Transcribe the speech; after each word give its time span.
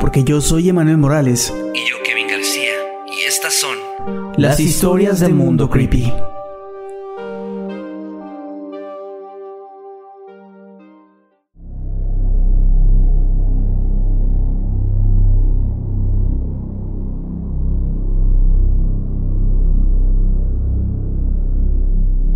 porque 0.00 0.24
yo 0.24 0.40
soy 0.40 0.70
Emanuel 0.70 0.96
Morales. 0.96 1.54
Y 1.74 1.88
yo 1.88 1.96
Kevin 2.02 2.26
García. 2.26 2.72
Y 3.06 3.26
estas 3.26 3.54
son 3.54 3.76
Las 4.36 4.58
historias 4.58 5.20
del 5.20 5.34
mundo 5.34 5.68
creepy. 5.68 6.12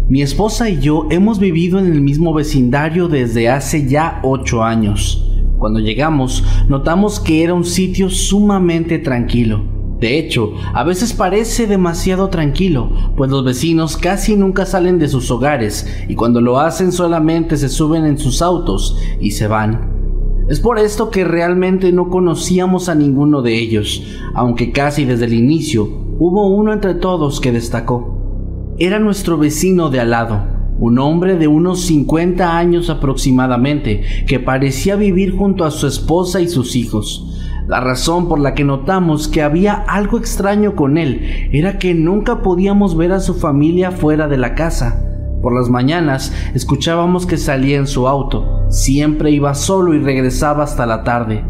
Mi 0.07 0.23
esposa 0.23 0.69
y 0.69 0.79
yo 0.79 1.09
hemos 1.11 1.41
vivido 1.41 1.81
en 1.81 1.87
el 1.87 2.01
mismo 2.01 2.33
vecindario 2.35 3.09
desde 3.09 3.49
hace 3.49 3.89
ya 3.89 4.21
ocho 4.23 4.63
años. 4.63 5.34
Cuando 5.65 5.81
llegamos, 5.81 6.45
notamos 6.69 7.19
que 7.19 7.43
era 7.43 7.55
un 7.55 7.65
sitio 7.65 8.11
sumamente 8.11 8.99
tranquilo. 8.99 9.63
De 9.99 10.19
hecho, 10.19 10.53
a 10.75 10.85
veces 10.85 11.15
parece 11.15 11.67
demasiado 11.67 12.29
tranquilo, 12.29 12.91
pues 13.17 13.31
los 13.31 13.47
vecinos 13.47 13.97
casi 13.97 14.37
nunca 14.37 14.67
salen 14.67 14.99
de 14.99 15.09
sus 15.09 15.31
hogares 15.31 15.87
y 16.07 16.17
cuando 16.17 16.43
lo 16.43 16.61
hacen 16.61 16.93
solamente 16.93 17.57
se 17.57 17.71
suben 17.71 18.05
en 18.05 18.19
sus 18.19 18.43
autos 18.43 18.99
y 19.19 19.31
se 19.31 19.47
van. 19.47 20.45
Es 20.51 20.61
por 20.61 20.79
esto 20.79 21.09
que 21.09 21.25
realmente 21.25 21.93
no 21.93 22.11
conocíamos 22.11 22.91
a 22.91 22.95
ninguno 22.95 23.41
de 23.41 23.59
ellos, 23.59 24.03
aunque 24.35 24.71
casi 24.71 25.07
desde 25.07 25.25
el 25.25 25.33
inicio 25.33 25.89
hubo 26.19 26.49
uno 26.49 26.75
entre 26.75 26.93
todos 26.93 27.41
que 27.41 27.53
destacó. 27.53 28.75
Era 28.77 28.99
nuestro 28.99 29.39
vecino 29.39 29.89
de 29.89 30.01
al 30.01 30.11
lado, 30.11 30.43
un 30.79 30.99
hombre 30.99 31.37
de 31.37 31.49
unos 31.49 31.83
50 31.83 32.57
años 32.57 32.91
aproximadamente, 32.91 34.03
que 34.27 34.41
parecía 34.41 34.97
vivir 34.97 35.37
junto 35.37 35.65
a 35.65 35.71
su 35.71 35.87
esposa 35.87 36.41
y 36.41 36.49
sus 36.49 36.77
hijos. 36.77 37.31
La 37.67 37.81
razón 37.81 38.29
por 38.29 38.41
la 38.41 38.55
que 38.55 38.65
notamos 38.65 39.27
que 39.29 39.43
había 39.43 39.73
algo 39.73 40.19
extraño 40.19 40.77
con 40.77 40.99
él 40.99 41.49
era 41.51 41.79
que 41.79 41.95
nunca 41.95 42.43
podíamos 42.43 42.97
ver 42.97 43.13
a 43.13 43.21
su 43.21 43.35
familia 43.35 43.91
fuera 43.91 44.29
de 44.29 44.37
la 44.37 44.55
casa. 44.55 45.01
Por 45.41 45.55
las 45.55 45.71
mañanas 45.71 46.33
escuchábamos 46.55 47.27
que 47.27 47.39
salía 47.39 47.79
en 47.79 47.87
su 47.87 48.07
auto, 48.07 48.67
siempre 48.69 49.31
iba 49.31 49.55
solo 49.55 49.95
y 49.95 49.99
regresaba 49.99 50.65
hasta 50.65 50.85
la 50.85 51.05
tarde. 51.05 51.43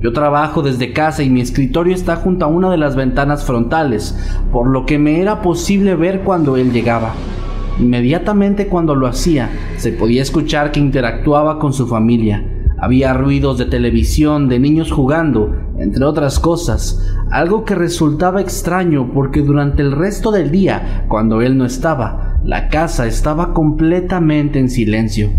Yo 0.00 0.12
trabajo 0.12 0.62
desde 0.62 0.92
casa 0.92 1.22
y 1.22 1.30
mi 1.30 1.40
escritorio 1.40 1.94
está 1.94 2.16
junto 2.16 2.44
a 2.44 2.48
una 2.48 2.70
de 2.70 2.76
las 2.76 2.96
ventanas 2.96 3.44
frontales, 3.44 4.18
por 4.52 4.68
lo 4.68 4.84
que 4.84 4.98
me 4.98 5.20
era 5.20 5.40
posible 5.40 5.94
ver 5.94 6.22
cuando 6.22 6.56
él 6.56 6.72
llegaba. 6.72 7.14
Inmediatamente 7.78 8.68
cuando 8.68 8.94
lo 8.94 9.06
hacía, 9.06 9.50
se 9.76 9.92
podía 9.92 10.22
escuchar 10.22 10.72
que 10.72 10.80
interactuaba 10.80 11.58
con 11.58 11.72
su 11.72 11.86
familia. 11.86 12.44
Había 12.78 13.14
ruidos 13.14 13.58
de 13.58 13.66
televisión, 13.66 14.48
de 14.48 14.58
niños 14.58 14.90
jugando, 14.90 15.54
entre 15.78 16.04
otras 16.04 16.38
cosas, 16.38 17.00
algo 17.30 17.64
que 17.64 17.74
resultaba 17.74 18.40
extraño 18.40 19.10
porque 19.12 19.40
durante 19.40 19.82
el 19.82 19.92
resto 19.92 20.32
del 20.32 20.50
día, 20.50 21.04
cuando 21.08 21.42
él 21.42 21.56
no 21.56 21.64
estaba, 21.64 22.40
la 22.44 22.68
casa 22.68 23.06
estaba 23.06 23.54
completamente 23.54 24.58
en 24.58 24.68
silencio. 24.68 25.30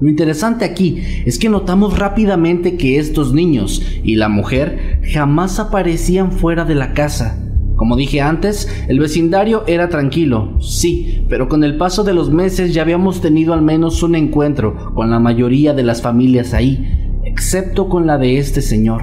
Lo 0.00 0.08
interesante 0.08 0.64
aquí 0.64 1.00
es 1.24 1.38
que 1.38 1.48
notamos 1.48 1.96
rápidamente 1.96 2.76
que 2.76 2.98
estos 2.98 3.32
niños 3.32 3.80
y 4.02 4.16
la 4.16 4.28
mujer 4.28 5.00
jamás 5.12 5.60
aparecían 5.60 6.32
fuera 6.32 6.64
de 6.64 6.74
la 6.74 6.92
casa. 6.92 7.38
Como 7.82 7.96
dije 7.96 8.20
antes, 8.20 8.68
el 8.86 9.00
vecindario 9.00 9.64
era 9.66 9.88
tranquilo, 9.88 10.52
sí, 10.60 11.24
pero 11.28 11.48
con 11.48 11.64
el 11.64 11.76
paso 11.76 12.04
de 12.04 12.14
los 12.14 12.30
meses 12.30 12.72
ya 12.72 12.82
habíamos 12.82 13.20
tenido 13.20 13.54
al 13.54 13.62
menos 13.62 14.04
un 14.04 14.14
encuentro 14.14 14.94
con 14.94 15.10
la 15.10 15.18
mayoría 15.18 15.74
de 15.74 15.82
las 15.82 16.00
familias 16.00 16.54
ahí, 16.54 17.18
excepto 17.24 17.88
con 17.88 18.06
la 18.06 18.18
de 18.18 18.38
este 18.38 18.62
señor. 18.62 19.02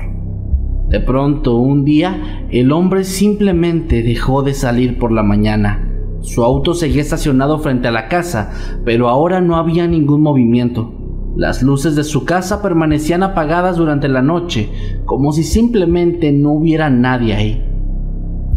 De 0.87 1.01
pronto, 1.01 1.57
un 1.57 1.83
día, 1.83 2.45
el 2.51 2.71
hombre 2.71 3.03
simplemente 3.03 4.01
dejó 4.01 4.43
de 4.43 4.53
salir 4.53 4.97
por 4.97 5.11
la 5.11 5.23
mañana. 5.23 5.85
Su 6.21 6.45
auto 6.45 6.73
seguía 6.73 7.01
estacionado 7.01 7.59
frente 7.59 7.89
a 7.89 7.91
la 7.91 8.07
casa, 8.07 8.53
pero 8.85 9.09
ahora 9.09 9.41
no 9.41 9.57
había 9.57 9.87
ningún 9.87 10.21
movimiento. 10.21 10.93
Las 11.35 11.61
luces 11.63 11.97
de 11.97 12.05
su 12.05 12.23
casa 12.23 12.61
permanecían 12.61 13.23
apagadas 13.23 13.75
durante 13.75 14.07
la 14.07 14.21
noche, 14.21 14.69
como 15.03 15.33
si 15.33 15.43
simplemente 15.43 16.31
no 16.31 16.53
hubiera 16.53 16.89
nadie 16.89 17.35
ahí. 17.35 17.68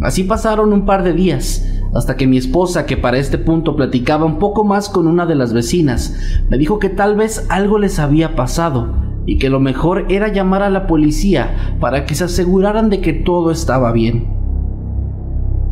Así 0.03 0.25
pasaron 0.25 0.73
un 0.73 0.85
par 0.85 1.01
de 1.03 1.13
días, 1.13 1.65
hasta 1.93 2.17
que 2.17 2.27
mi 2.27 2.35
esposa, 2.35 2.85
que 2.85 2.97
para 2.97 3.17
este 3.17 3.37
punto 3.37 3.77
platicaba 3.77 4.25
un 4.25 4.37
poco 4.37 4.65
más 4.65 4.89
con 4.89 5.07
una 5.07 5.25
de 5.25 5.35
las 5.35 5.53
vecinas, 5.53 6.13
me 6.49 6.57
dijo 6.57 6.77
que 6.77 6.89
tal 6.89 7.15
vez 7.15 7.45
algo 7.49 7.77
les 7.79 7.99
había 7.99 8.35
pasado 8.35 8.93
y 9.25 9.37
que 9.37 9.49
lo 9.49 9.61
mejor 9.61 10.11
era 10.11 10.27
llamar 10.27 10.61
a 10.61 10.69
la 10.69 10.87
policía 10.87 11.75
para 11.79 12.05
que 12.05 12.15
se 12.15 12.25
aseguraran 12.25 12.89
de 12.89 12.99
que 12.99 13.13
todo 13.13 13.49
estaba 13.49 13.93
bien. 13.93 14.27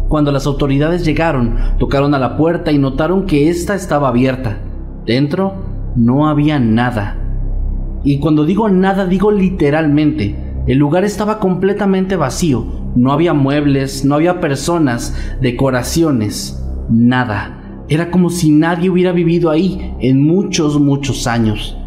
Cuando 0.08 0.32
las 0.32 0.48
autoridades 0.48 1.04
llegaron, 1.04 1.58
tocaron 1.78 2.14
a 2.14 2.20
la 2.20 2.38
puerta 2.38 2.72
y 2.72 2.78
notaron 2.78 3.26
que 3.26 3.50
ésta 3.50 3.76
estaba 3.76 4.08
abierta. 4.08 4.60
Dentro 5.06 5.56
no 5.98 6.30
había 6.30 6.58
nada. 6.58 7.18
Y 8.06 8.20
cuando 8.20 8.46
digo 8.46 8.70
nada, 8.70 9.06
digo 9.06 9.30
literalmente. 9.30 10.51
El 10.68 10.78
lugar 10.78 11.04
estaba 11.04 11.40
completamente 11.40 12.16
vacío. 12.16 12.66
No 12.96 13.12
había 13.12 13.34
muebles, 13.34 14.06
no 14.06 14.16
había 14.16 14.40
personas, 14.40 15.16
decoraciones, 15.42 16.64
nada. 16.90 17.84
Era 17.90 18.12
como 18.12 18.30
si 18.30 18.52
nadie 18.52 18.90
hubiera 18.90 19.12
vivido 19.12 19.50
ahí 19.50 19.96
en 20.00 20.24
muchos, 20.24 20.80
muchos 20.80 21.26
años. 21.26 21.78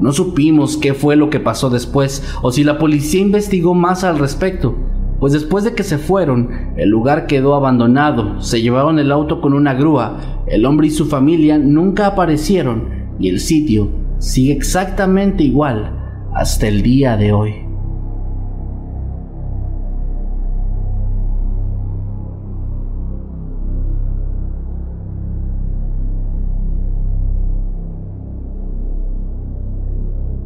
No 0.00 0.12
supimos 0.12 0.76
qué 0.76 0.92
fue 0.94 1.14
lo 1.14 1.30
que 1.30 1.40
pasó 1.40 1.70
después 1.70 2.24
o 2.42 2.50
si 2.50 2.64
la 2.64 2.78
policía 2.78 3.20
investigó 3.20 3.74
más 3.74 4.02
al 4.02 4.18
respecto, 4.18 4.74
pues 5.20 5.34
después 5.34 5.62
de 5.64 5.74
que 5.74 5.82
se 5.82 5.98
fueron, 5.98 6.72
el 6.76 6.88
lugar 6.88 7.26
quedó 7.26 7.54
abandonado, 7.54 8.40
se 8.40 8.62
llevaron 8.62 8.98
el 8.98 9.12
auto 9.12 9.42
con 9.42 9.52
una 9.52 9.74
grúa, 9.74 10.42
el 10.46 10.64
hombre 10.64 10.86
y 10.86 10.90
su 10.90 11.06
familia 11.06 11.58
nunca 11.58 12.06
aparecieron 12.06 12.88
y 13.20 13.28
el 13.28 13.38
sitio 13.38 13.90
sigue 14.18 14.54
exactamente 14.54 15.44
igual 15.44 15.96
hasta 16.34 16.66
el 16.66 16.82
día 16.82 17.18
de 17.18 17.32
hoy. 17.32 17.69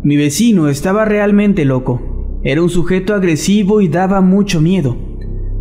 Mi 0.05 0.19
vecino 0.19 0.69
estaba 0.69 1.07
realmente 1.07 1.65
loco. 1.65 2.39
Era 2.45 2.61
un 2.61 2.69
sujeto 2.69 3.15
agresivo 3.15 3.81
y 3.81 3.89
daba 3.89 4.21
mucho 4.21 4.61
miedo. 4.61 4.99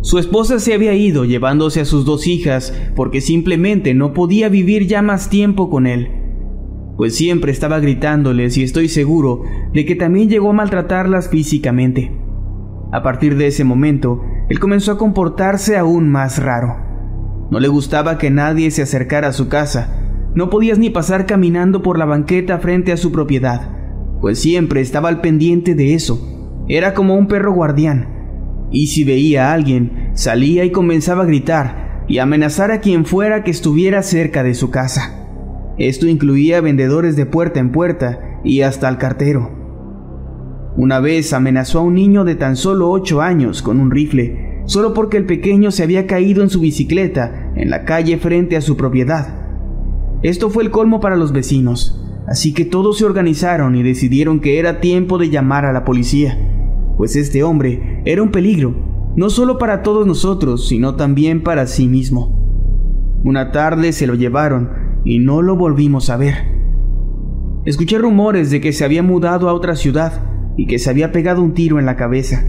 Su 0.02 0.18
esposa 0.18 0.58
se 0.58 0.74
había 0.74 0.92
ido 0.92 1.24
llevándose 1.24 1.80
a 1.80 1.86
sus 1.86 2.04
dos 2.04 2.26
hijas 2.26 2.78
porque 2.94 3.22
simplemente 3.22 3.94
no 3.94 4.12
podía 4.12 4.50
vivir 4.50 4.86
ya 4.86 5.00
más 5.00 5.30
tiempo 5.30 5.70
con 5.70 5.86
él. 5.86 6.10
Pues 6.98 7.16
siempre 7.16 7.52
estaba 7.52 7.80
gritándoles 7.80 8.58
y 8.58 8.64
estoy 8.64 8.90
seguro 8.90 9.44
de 9.72 9.86
que 9.86 9.94
también 9.96 10.28
llegó 10.28 10.50
a 10.50 10.52
maltratarlas 10.52 11.30
físicamente. 11.30 12.14
A 12.92 13.02
partir 13.02 13.38
de 13.38 13.46
ese 13.46 13.64
momento, 13.64 14.20
él 14.50 14.60
comenzó 14.60 14.92
a 14.92 14.98
comportarse 14.98 15.78
aún 15.78 16.10
más 16.10 16.42
raro. 16.42 16.76
No 17.50 17.60
le 17.60 17.68
gustaba 17.68 18.18
que 18.18 18.28
nadie 18.28 18.70
se 18.70 18.82
acercara 18.82 19.28
a 19.28 19.32
su 19.32 19.48
casa. 19.48 20.02
No 20.34 20.50
podías 20.50 20.78
ni 20.78 20.90
pasar 20.90 21.24
caminando 21.24 21.82
por 21.82 21.98
la 21.98 22.04
banqueta 22.04 22.58
frente 22.58 22.92
a 22.92 22.98
su 22.98 23.10
propiedad 23.10 23.83
pues 24.24 24.38
siempre 24.38 24.80
estaba 24.80 25.10
al 25.10 25.20
pendiente 25.20 25.74
de 25.74 25.92
eso. 25.92 26.64
Era 26.66 26.94
como 26.94 27.14
un 27.14 27.28
perro 27.28 27.52
guardián. 27.52 28.08
Y 28.70 28.86
si 28.86 29.04
veía 29.04 29.50
a 29.50 29.52
alguien, 29.52 30.12
salía 30.14 30.64
y 30.64 30.70
comenzaba 30.70 31.24
a 31.24 31.26
gritar 31.26 32.06
y 32.08 32.20
amenazar 32.20 32.70
a 32.70 32.80
quien 32.80 33.04
fuera 33.04 33.44
que 33.44 33.50
estuviera 33.50 34.02
cerca 34.02 34.42
de 34.42 34.54
su 34.54 34.70
casa. 34.70 35.28
Esto 35.76 36.06
incluía 36.06 36.62
vendedores 36.62 37.16
de 37.16 37.26
puerta 37.26 37.60
en 37.60 37.70
puerta 37.70 38.40
y 38.42 38.62
hasta 38.62 38.88
al 38.88 38.96
cartero. 38.96 39.50
Una 40.74 41.00
vez 41.00 41.34
amenazó 41.34 41.80
a 41.80 41.82
un 41.82 41.92
niño 41.92 42.24
de 42.24 42.34
tan 42.34 42.56
solo 42.56 42.90
ocho 42.90 43.20
años 43.20 43.60
con 43.60 43.78
un 43.78 43.90
rifle, 43.90 44.62
solo 44.64 44.94
porque 44.94 45.18
el 45.18 45.26
pequeño 45.26 45.70
se 45.70 45.82
había 45.82 46.06
caído 46.06 46.42
en 46.42 46.48
su 46.48 46.60
bicicleta 46.60 47.52
en 47.56 47.68
la 47.68 47.84
calle 47.84 48.16
frente 48.16 48.56
a 48.56 48.62
su 48.62 48.78
propiedad. 48.78 49.44
Esto 50.22 50.48
fue 50.48 50.62
el 50.62 50.70
colmo 50.70 50.98
para 50.98 51.16
los 51.16 51.32
vecinos, 51.32 52.00
así 52.26 52.52
que 52.52 52.64
todos 52.64 52.98
se 52.98 53.04
organizaron 53.04 53.76
y 53.76 53.82
decidieron 53.82 54.40
que 54.40 54.58
era 54.58 54.80
tiempo 54.80 55.18
de 55.18 55.30
llamar 55.30 55.64
a 55.64 55.72
la 55.72 55.84
policía, 55.84 56.38
pues 56.96 57.16
este 57.16 57.42
hombre 57.42 58.02
era 58.04 58.22
un 58.22 58.30
peligro, 58.30 58.74
no 59.16 59.30
solo 59.30 59.58
para 59.58 59.82
todos 59.82 60.06
nosotros, 60.06 60.68
sino 60.68 60.96
también 60.96 61.42
para 61.42 61.66
sí 61.66 61.88
mismo. 61.88 62.40
Una 63.24 63.52
tarde 63.52 63.92
se 63.92 64.06
lo 64.06 64.14
llevaron 64.14 64.70
y 65.04 65.18
no 65.18 65.42
lo 65.42 65.56
volvimos 65.56 66.10
a 66.10 66.16
ver. 66.16 66.34
Escuché 67.64 67.98
rumores 67.98 68.50
de 68.50 68.60
que 68.60 68.72
se 68.72 68.84
había 68.84 69.02
mudado 69.02 69.48
a 69.48 69.54
otra 69.54 69.76
ciudad 69.76 70.22
y 70.56 70.66
que 70.66 70.78
se 70.78 70.90
había 70.90 71.12
pegado 71.12 71.42
un 71.42 71.54
tiro 71.54 71.78
en 71.78 71.86
la 71.86 71.96
cabeza. 71.96 72.44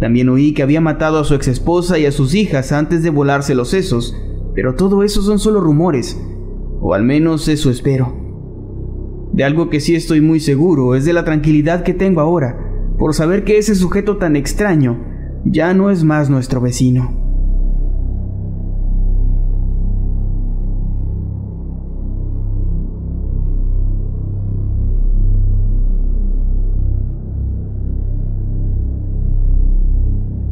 También 0.00 0.28
oí 0.28 0.54
que 0.54 0.62
había 0.62 0.80
matado 0.80 1.18
a 1.20 1.24
su 1.24 1.34
exesposa 1.34 1.98
y 1.98 2.06
a 2.06 2.12
sus 2.12 2.34
hijas 2.34 2.72
antes 2.72 3.02
de 3.02 3.10
volarse 3.10 3.54
los 3.54 3.68
sesos, 3.68 4.16
pero 4.54 4.74
todo 4.74 5.04
eso 5.04 5.22
son 5.22 5.38
solo 5.38 5.60
rumores, 5.60 6.20
o 6.80 6.94
al 6.94 7.04
menos 7.04 7.48
eso 7.48 7.70
espero. 7.70 8.19
De 9.32 9.44
algo 9.44 9.70
que 9.70 9.80
sí 9.80 9.94
estoy 9.94 10.20
muy 10.20 10.40
seguro 10.40 10.94
es 10.94 11.04
de 11.04 11.12
la 11.12 11.24
tranquilidad 11.24 11.82
que 11.82 11.94
tengo 11.94 12.20
ahora, 12.20 12.58
por 12.98 13.14
saber 13.14 13.44
que 13.44 13.58
ese 13.58 13.74
sujeto 13.74 14.16
tan 14.16 14.36
extraño 14.36 14.98
ya 15.44 15.72
no 15.72 15.90
es 15.90 16.04
más 16.04 16.28
nuestro 16.28 16.60
vecino. 16.60 17.20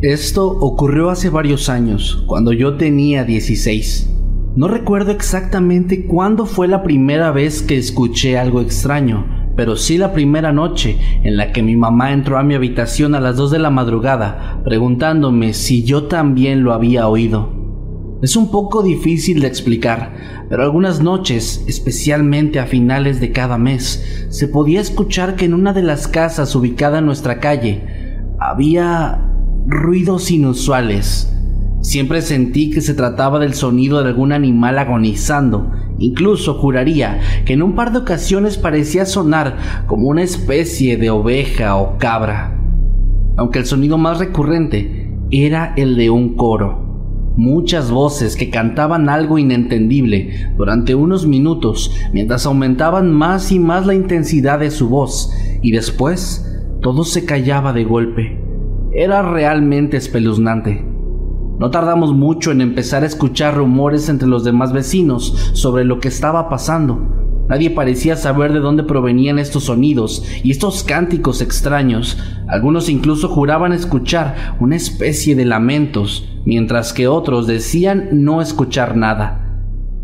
Esto 0.01 0.47
ocurrió 0.47 1.11
hace 1.11 1.29
varios 1.29 1.69
años, 1.69 2.23
cuando 2.29 2.53
yo 2.53 2.77
tenía 2.77 3.25
16. 3.25 4.18
No 4.59 4.67
recuerdo 4.67 5.13
exactamente 5.13 6.05
cuándo 6.05 6.45
fue 6.45 6.67
la 6.67 6.83
primera 6.83 7.31
vez 7.31 7.63
que 7.63 7.79
escuché 7.79 8.37
algo 8.37 8.61
extraño, 8.61 9.53
pero 9.55 9.77
sí 9.77 9.99
la 9.99 10.13
primera 10.13 10.53
noche 10.53 10.99
en 11.23 11.37
la 11.37 11.53
que 11.53 11.63
mi 11.63 11.77
mamá 11.77 12.13
entró 12.13 12.39
a 12.39 12.43
mi 12.43 12.57
habitación 12.57 13.15
a 13.15 13.21
las 13.21 13.37
2 13.37 13.53
de 13.53 13.61
la 13.61 13.71
madrugada 13.71 14.61
preguntándome 14.65 15.53
si 15.53 15.85
yo 15.85 16.09
también 16.09 16.65
lo 16.65 16.73
había 16.73 17.07
oído. 17.07 17.53
Es 18.21 18.35
un 18.35 18.51
poco 18.51 18.83
difícil 18.83 19.39
de 19.43 19.47
explicar, 19.47 20.47
pero 20.49 20.65
algunas 20.65 21.01
noches, 21.01 21.65
especialmente 21.69 22.59
a 22.59 22.67
finales 22.67 23.21
de 23.21 23.31
cada 23.31 23.59
mes, 23.59 24.27
se 24.29 24.49
podía 24.49 24.81
escuchar 24.81 25.37
que 25.37 25.45
en 25.45 25.55
una 25.55 25.73
de 25.73 25.85
las 25.85 26.09
casas 26.09 26.57
ubicada 26.57 26.99
en 26.99 27.07
nuestra 27.07 27.39
calle 27.39 27.85
había 28.41 29.25
ruidos 29.69 30.33
inusuales 30.33 31.33
Siempre 31.81 32.23
sentí 32.23 32.71
que 32.71 32.81
se 32.81 32.95
trataba 32.95 33.39
del 33.39 33.55
sonido 33.55 34.03
de 34.03 34.09
algún 34.09 34.33
animal 34.33 34.79
agonizando. 34.79 35.71
Incluso 35.99 36.55
juraría 36.55 37.21
que 37.45 37.53
en 37.53 37.63
un 37.63 37.75
par 37.75 37.93
de 37.93 37.99
ocasiones 37.99 38.59
parecía 38.59 39.07
sonar 39.07 39.57
como 39.87 40.09
una 40.09 40.23
especie 40.23 40.97
de 40.97 41.11
oveja 41.11 41.77
o 41.77 41.97
cabra. 41.99 42.61
Aunque 43.37 43.61
el 43.61 43.67
sonido 43.67 43.97
más 43.97 44.19
recurrente 44.19 45.13
era 45.31 45.73
el 45.77 45.97
de 45.97 46.11
un 46.11 46.35
coro. 46.35 46.87
Muchas 47.37 47.93
voces 47.93 48.35
que 48.35 48.51
cantaban 48.51 49.09
algo 49.09 49.39
inentendible 49.39 50.53
durante 50.57 50.97
unos 50.97 51.27
minutos 51.29 51.95
mientras 52.13 52.47
aumentaban 52.47 53.13
más 53.13 53.53
y 53.53 53.61
más 53.61 53.87
la 53.87 53.95
intensidad 53.95 54.59
de 54.59 54.73
su 54.73 54.89
voz 54.89 55.33
y 55.63 55.71
después 55.71 56.45
todo 56.83 57.05
se 57.05 57.25
callaba 57.25 57.73
de 57.73 57.85
golpe. 57.85 58.43
Era 58.93 59.23
realmente 59.23 59.97
espeluznante. 59.97 60.98
No 61.59 61.71
tardamos 61.71 62.15
mucho 62.15 62.53
en 62.53 62.61
empezar 62.61 63.03
a 63.03 63.07
escuchar 63.07 63.57
rumores 63.57 64.09
entre 64.09 64.29
los 64.29 64.45
demás 64.45 64.73
vecinos 64.73 65.51
sobre 65.55 65.85
lo 65.85 65.99
que 65.99 66.07
estaba 66.07 66.49
pasando. 66.49 67.19
Nadie 67.49 67.71
parecía 67.71 68.15
saber 68.15 68.53
de 68.53 68.61
dónde 68.61 68.85
provenían 68.85 69.39
estos 69.39 69.65
sonidos 69.65 70.25
y 70.45 70.51
estos 70.51 70.85
cánticos 70.85 71.41
extraños. 71.41 72.19
Algunos 72.47 72.89
incluso 72.89 73.29
juraban 73.29 73.73
escuchar 73.73 74.57
una 74.61 74.77
especie 74.77 75.35
de 75.35 75.47
lamentos, 75.47 76.29
mientras 76.45 76.93
que 76.93 77.09
otros 77.09 77.47
decían 77.47 78.09
no 78.13 78.41
escuchar 78.41 78.97
nada. 78.97 79.45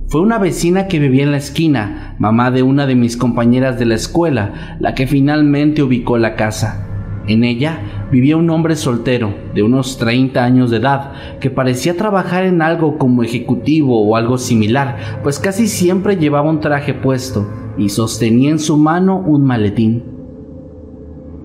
Fue 0.09 0.23
una 0.23 0.39
vecina 0.39 0.89
que 0.89 0.99
vivía 0.99 1.23
en 1.23 1.33
la 1.33 1.37
esquina, 1.37 2.17
mamá 2.19 2.51
de 2.51 2.63
una 2.63 2.87
de 2.87 2.95
mis 2.95 3.17
compañeras 3.17 3.79
de 3.79 3.85
la 3.85 3.95
escuela, 3.95 4.77
la 4.81 4.95
que 4.95 5.07
finalmente 5.07 5.83
ubicó 5.83 6.19
la 6.19 6.35
casa. 6.35 6.87
En 7.27 7.45
ella 7.45 8.04
vivía 8.15 8.37
un 8.37 8.49
hombre 8.49 8.77
soltero 8.77 9.35
de 9.57 9.65
unos 9.65 9.99
30 9.99 10.45
años 10.45 10.71
de 10.71 10.77
edad 10.77 11.15
que 11.41 11.51
parecía 11.51 11.97
trabajar 11.97 12.45
en 12.45 12.63
algo 12.63 12.97
como 12.97 13.25
ejecutivo 13.25 14.01
o 14.01 14.15
algo 14.15 14.39
similar, 14.39 15.19
pues 15.25 15.41
casi 15.41 15.67
siempre 15.67 16.17
llevaba 16.17 16.49
un 16.49 16.61
traje 16.61 16.95
puesto 16.95 17.51
y 17.77 17.89
sostenía 17.89 18.51
en 18.51 18.61
su 18.61 18.77
mano 18.77 19.19
un 19.19 19.45
maletín. 19.45 20.05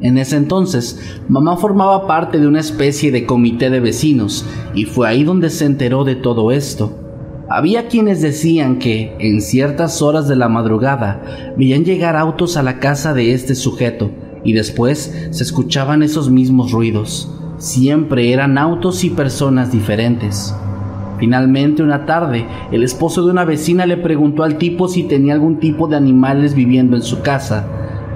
En 0.01 0.19
ese 0.19 0.37
entonces, 0.37 1.19
mamá 1.27 1.57
formaba 1.57 2.05
parte 2.05 2.39
de 2.39 2.45
una 2.45 2.59
especie 2.59 3.11
de 3.11 3.25
comité 3.25 3.71
de 3.71 3.79
vecinos 3.79 4.45
y 4.75 4.85
fue 4.85 5.07
ahí 5.07 5.23
donde 5.23 5.49
se 5.49 5.65
enteró 5.65 6.03
de 6.03 6.17
todo 6.17 6.51
esto. 6.51 6.95
Había 7.49 7.87
quienes 7.87 8.21
decían 8.21 8.77
que, 8.77 9.15
en 9.17 9.41
ciertas 9.41 10.03
horas 10.03 10.27
de 10.27 10.35
la 10.35 10.49
madrugada, 10.49 11.55
veían 11.57 11.83
llegar 11.83 12.15
autos 12.15 12.57
a 12.57 12.61
la 12.61 12.77
casa 12.77 13.15
de 13.15 13.33
este 13.33 13.55
sujeto, 13.55 14.11
y 14.43 14.53
después 14.53 15.29
se 15.31 15.43
escuchaban 15.43 16.03
esos 16.03 16.29
mismos 16.29 16.71
ruidos. 16.71 17.31
Siempre 17.57 18.31
eran 18.31 18.57
autos 18.57 19.03
y 19.03 19.09
personas 19.09 19.71
diferentes. 19.71 20.55
Finalmente, 21.19 21.83
una 21.83 22.05
tarde, 22.05 22.45
el 22.71 22.83
esposo 22.83 23.25
de 23.25 23.31
una 23.31 23.43
vecina 23.43 23.85
le 23.85 23.97
preguntó 23.97 24.43
al 24.43 24.57
tipo 24.57 24.87
si 24.87 25.03
tenía 25.03 25.33
algún 25.33 25.59
tipo 25.59 25.87
de 25.87 25.97
animales 25.97 26.53
viviendo 26.53 26.95
en 26.95 27.01
su 27.01 27.21
casa. 27.21 27.67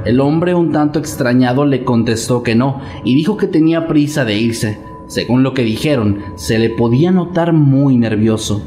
El 0.05 0.21
hombre, 0.21 0.55
un 0.55 0.71
tanto 0.71 0.99
extrañado, 0.99 1.65
le 1.65 1.83
contestó 1.83 2.43
que 2.43 2.55
no 2.55 2.79
y 3.03 3.15
dijo 3.15 3.35
que 3.35 3.47
tenía 3.47 3.87
prisa 3.87 4.23
de 4.23 4.37
irse. 4.37 4.79
Según 5.07 5.43
lo 5.43 5.53
que 5.53 5.63
dijeron, 5.63 6.19
se 6.35 6.57
le 6.57 6.69
podía 6.69 7.11
notar 7.11 7.51
muy 7.51 7.97
nervioso. 7.97 8.61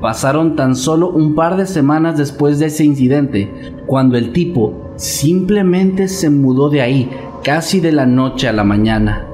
Pasaron 0.00 0.56
tan 0.56 0.74
solo 0.74 1.10
un 1.10 1.34
par 1.34 1.56
de 1.56 1.66
semanas 1.66 2.16
después 2.16 2.58
de 2.58 2.66
ese 2.66 2.84
incidente, 2.84 3.74
cuando 3.86 4.16
el 4.16 4.32
tipo 4.32 4.87
Simplemente 4.98 6.08
se 6.08 6.28
mudó 6.28 6.70
de 6.70 6.82
ahí, 6.82 7.08
casi 7.44 7.78
de 7.78 7.92
la 7.92 8.04
noche 8.04 8.48
a 8.48 8.52
la 8.52 8.64
mañana. 8.64 9.28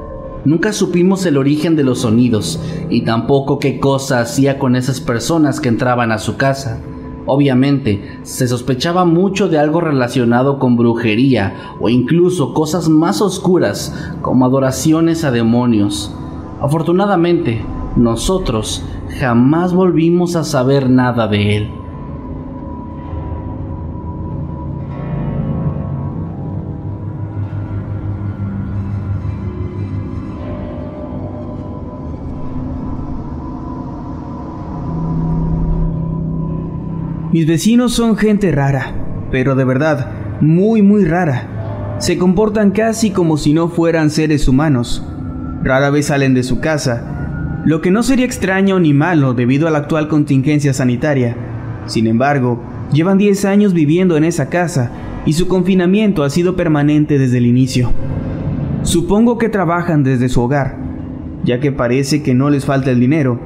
Nunca 0.44 0.75
supimos 0.75 1.25
el 1.25 1.38
origen 1.38 1.75
de 1.75 1.85
los 1.85 2.00
sonidos 2.00 2.61
y 2.90 3.00
tampoco 3.00 3.59
qué 3.59 3.80
cosa 3.80 4.21
hacía 4.21 4.59
con 4.59 4.76
esas 4.76 5.00
personas 5.00 5.61
que 5.61 5.71
entraban 5.71 6.12
a 6.12 6.18
su 6.18 6.37
casa. 6.37 6.83
Obviamente, 7.25 8.18
se 8.25 8.47
sospechaba 8.47 9.06
mucho 9.06 9.49
de 9.49 9.59
algo 9.59 9.80
relacionado 9.80 10.59
con 10.59 10.76
brujería 10.76 11.54
o 11.80 11.88
incluso 11.88 12.52
cosas 12.52 12.90
más 12.90 13.23
oscuras 13.23 14.12
como 14.21 14.44
adoraciones 14.44 15.25
a 15.25 15.30
demonios. 15.30 16.14
Afortunadamente, 16.61 17.64
nosotros 17.97 18.85
jamás 19.18 19.73
volvimos 19.73 20.37
a 20.37 20.44
saber 20.44 20.90
nada 20.90 21.26
de 21.26 21.56
él. 21.56 21.84
Mis 37.35 37.49
vecinos 37.49 37.93
son 37.93 38.17
gente 38.17 38.53
rara, 38.53 38.95
pero 39.33 39.57
de 39.57 39.64
verdad, 39.64 40.38
muy 40.41 40.83
muy 40.83 41.05
rara. 41.05 41.97
Se 41.99 42.17
comportan 42.17 42.71
casi 42.71 43.11
como 43.11 43.38
si 43.38 43.53
no 43.53 43.67
fueran 43.67 44.11
seres 44.11 44.47
humanos. 44.47 45.05
Rara 45.64 45.91
vez 45.91 46.07
salen 46.07 46.35
de 46.35 46.45
su 46.45 46.61
casa, 46.61 47.59
lo 47.64 47.81
que 47.81 47.91
no 47.91 48.05
sería 48.05 48.25
extraño 48.25 48.79
ni 48.79 48.95
malo 48.95 49.35
debido 49.35 49.67
a 49.67 49.73
la 49.73 49.79
actual 49.79 50.07
contingencia 50.07 50.73
sanitaria. 50.73 51.37
Sin 51.87 52.07
embargo, 52.07 52.62
llevan 52.93 53.19
10 53.19 53.47
años 53.47 53.75
viviendo 53.75 54.17
en 54.17 54.23
esa 54.23 54.49
casa 54.49 54.93
y 55.26 55.33
su 55.33 55.49
confinamiento 55.49 56.23
ha 56.23 56.31
sido 56.31 56.55
permanente 56.55 57.19
desde 57.19 57.38
el 57.38 57.47
inicio. 57.47 57.91
Supongo 58.85 59.38
que 59.38 59.49
trabajan 59.49 60.05
desde 60.05 60.29
su 60.29 60.41
hogar, 60.41 60.76
ya 61.43 61.59
que 61.59 61.73
parece 61.73 62.23
que 62.23 62.33
no 62.33 62.49
les 62.49 62.64
falta 62.64 62.93
el 62.93 63.00
dinero, 63.00 63.41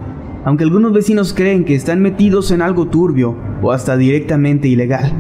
aunque 0.45 0.64
algunos 0.64 0.92
vecinos 0.92 1.35
creen 1.35 1.64
que 1.64 1.75
están 1.75 2.00
metidos 2.00 2.50
en 2.50 2.62
algo 2.62 2.87
turbio 2.87 3.37
o 3.62 3.73
hasta 3.73 3.97
directamente 3.97 4.68
ilegal. 4.68 5.12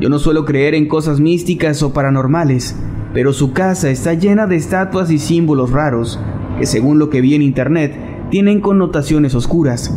Yo 0.00 0.08
no 0.08 0.18
suelo 0.18 0.44
creer 0.44 0.74
en 0.74 0.88
cosas 0.88 1.20
místicas 1.20 1.82
o 1.82 1.92
paranormales, 1.92 2.76
pero 3.14 3.32
su 3.32 3.52
casa 3.52 3.90
está 3.90 4.14
llena 4.14 4.46
de 4.46 4.56
estatuas 4.56 5.10
y 5.10 5.18
símbolos 5.18 5.70
raros 5.70 6.18
que 6.58 6.66
según 6.66 6.98
lo 6.98 7.10
que 7.10 7.20
vi 7.20 7.34
en 7.34 7.42
internet 7.42 7.94
tienen 8.30 8.60
connotaciones 8.60 9.34
oscuras. 9.34 9.96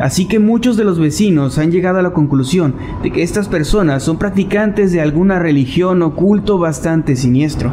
Así 0.00 0.26
que 0.26 0.38
muchos 0.38 0.76
de 0.76 0.84
los 0.84 0.98
vecinos 0.98 1.58
han 1.58 1.70
llegado 1.70 1.98
a 1.98 2.02
la 2.02 2.12
conclusión 2.12 2.74
de 3.02 3.12
que 3.12 3.22
estas 3.22 3.48
personas 3.48 4.02
son 4.02 4.18
practicantes 4.18 4.90
de 4.90 5.00
alguna 5.00 5.38
religión 5.38 6.02
o 6.02 6.16
culto 6.16 6.58
bastante 6.58 7.14
siniestro. 7.14 7.70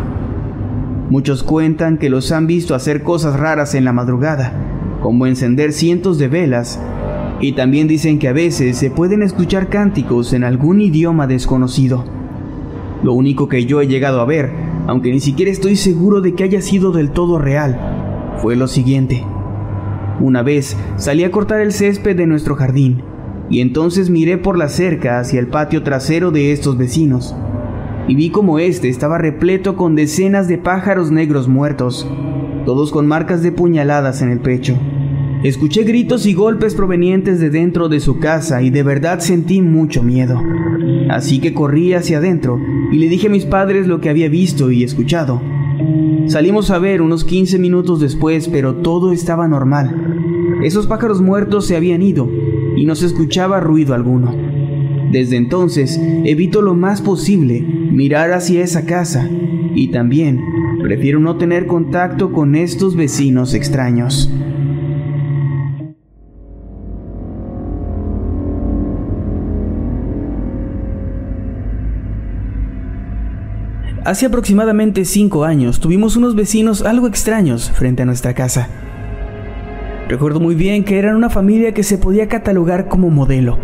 Muchos 1.09 1.41
cuentan 1.41 1.97
que 1.97 2.09
los 2.09 2.31
han 2.31 2.45
visto 2.45 2.75
hacer 2.75 3.01
cosas 3.01 3.39
raras 3.39 3.73
en 3.73 3.83
la 3.83 3.93
madrugada, 3.93 4.53
como 5.01 5.27
encender 5.27 5.73
cientos 5.73 6.17
de 6.17 6.27
velas, 6.27 6.79
y 7.41 7.53
también 7.53 7.87
dicen 7.87 8.19
que 8.19 8.27
a 8.27 8.33
veces 8.33 8.77
se 8.77 8.91
pueden 8.91 9.21
escuchar 9.21 9.69
cánticos 9.69 10.33
en 10.33 10.43
algún 10.43 10.81
idioma 10.81 11.27
desconocido. 11.27 12.03
Lo 13.01 13.13
único 13.13 13.47
que 13.47 13.65
yo 13.65 13.81
he 13.81 13.87
llegado 13.87 14.19
a 14.19 14.25
ver, 14.25 14.51
aunque 14.87 15.11
ni 15.11 15.19
siquiera 15.19 15.51
estoy 15.51 15.75
seguro 15.75 16.21
de 16.21 16.33
que 16.33 16.43
haya 16.43 16.61
sido 16.61 16.91
del 16.91 17.11
todo 17.11 17.39
real, 17.39 18.35
fue 18.41 18.55
lo 18.55 18.67
siguiente. 18.67 19.23
Una 20.19 20.43
vez 20.43 20.75
salí 20.97 21.23
a 21.23 21.31
cortar 21.31 21.61
el 21.61 21.71
césped 21.71 22.17
de 22.17 22.27
nuestro 22.27 22.55
jardín 22.55 23.03
y 23.49 23.61
entonces 23.61 24.09
miré 24.09 24.37
por 24.37 24.57
la 24.57 24.67
cerca 24.67 25.19
hacia 25.19 25.39
el 25.39 25.47
patio 25.47 25.81
trasero 25.81 26.31
de 26.31 26.51
estos 26.51 26.77
vecinos 26.77 27.35
y 28.09 28.15
vi 28.15 28.31
como 28.31 28.57
este 28.57 28.89
estaba 28.89 29.19
repleto 29.19 29.75
con 29.75 29.95
decenas 29.95 30.47
de 30.47 30.57
pájaros 30.57 31.11
negros 31.11 31.47
muertos, 31.47 32.09
todos 32.69 32.91
con 32.91 33.07
marcas 33.07 33.41
de 33.41 33.51
puñaladas 33.51 34.21
en 34.21 34.29
el 34.29 34.41
pecho. 34.41 34.77
Escuché 35.43 35.85
gritos 35.85 36.27
y 36.27 36.35
golpes 36.35 36.75
provenientes 36.75 37.39
de 37.39 37.49
dentro 37.49 37.89
de 37.89 37.99
su 37.99 38.19
casa 38.19 38.61
y 38.61 38.69
de 38.69 38.83
verdad 38.83 39.21
sentí 39.21 39.59
mucho 39.59 40.03
miedo. 40.03 40.39
Así 41.09 41.39
que 41.39 41.55
corrí 41.55 41.95
hacia 41.95 42.19
adentro 42.19 42.61
y 42.91 42.99
le 42.99 43.09
dije 43.09 43.25
a 43.25 43.31
mis 43.31 43.45
padres 43.45 43.87
lo 43.87 44.01
que 44.01 44.09
había 44.09 44.29
visto 44.29 44.69
y 44.69 44.83
escuchado. 44.83 45.41
Salimos 46.27 46.69
a 46.69 46.77
ver 46.77 47.01
unos 47.01 47.25
15 47.25 47.57
minutos 47.57 48.01
después, 48.01 48.47
pero 48.49 48.75
todo 48.75 49.13
estaba 49.13 49.47
normal. 49.47 50.59
Esos 50.63 50.85
pájaros 50.85 51.23
muertos 51.23 51.65
se 51.65 51.75
habían 51.75 52.03
ido 52.03 52.29
y 52.77 52.85
no 52.85 52.93
se 52.93 53.07
escuchaba 53.07 53.59
ruido 53.59 53.95
alguno. 53.95 54.31
Desde 55.11 55.37
entonces 55.37 55.99
evito 56.23 56.61
lo 56.61 56.75
más 56.75 57.01
posible 57.01 57.61
mirar 57.61 58.31
hacia 58.31 58.61
esa 58.63 58.85
casa 58.85 59.27
y 59.73 59.87
también 59.87 60.39
prefiero 60.89 61.19
no 61.19 61.37
tener 61.37 61.67
contacto 61.67 62.31
con 62.31 62.55
estos 62.55 62.95
vecinos 62.95 63.53
extraños. 63.53 64.27
Hace 74.03 74.25
aproximadamente 74.25 75.05
cinco 75.05 75.43
años 75.43 75.79
tuvimos 75.79 76.17
unos 76.17 76.35
vecinos 76.35 76.81
algo 76.81 77.05
extraños 77.05 77.69
frente 77.69 78.01
a 78.01 78.07
nuestra 78.07 78.33
casa. 78.33 78.67
Recuerdo 80.07 80.39
muy 80.39 80.55
bien 80.55 80.83
que 80.83 80.97
eran 80.97 81.15
una 81.15 81.29
familia 81.29 81.71
que 81.71 81.83
se 81.83 81.99
podía 81.99 82.27
catalogar 82.27 82.87
como 82.87 83.11
modelo, 83.11 83.59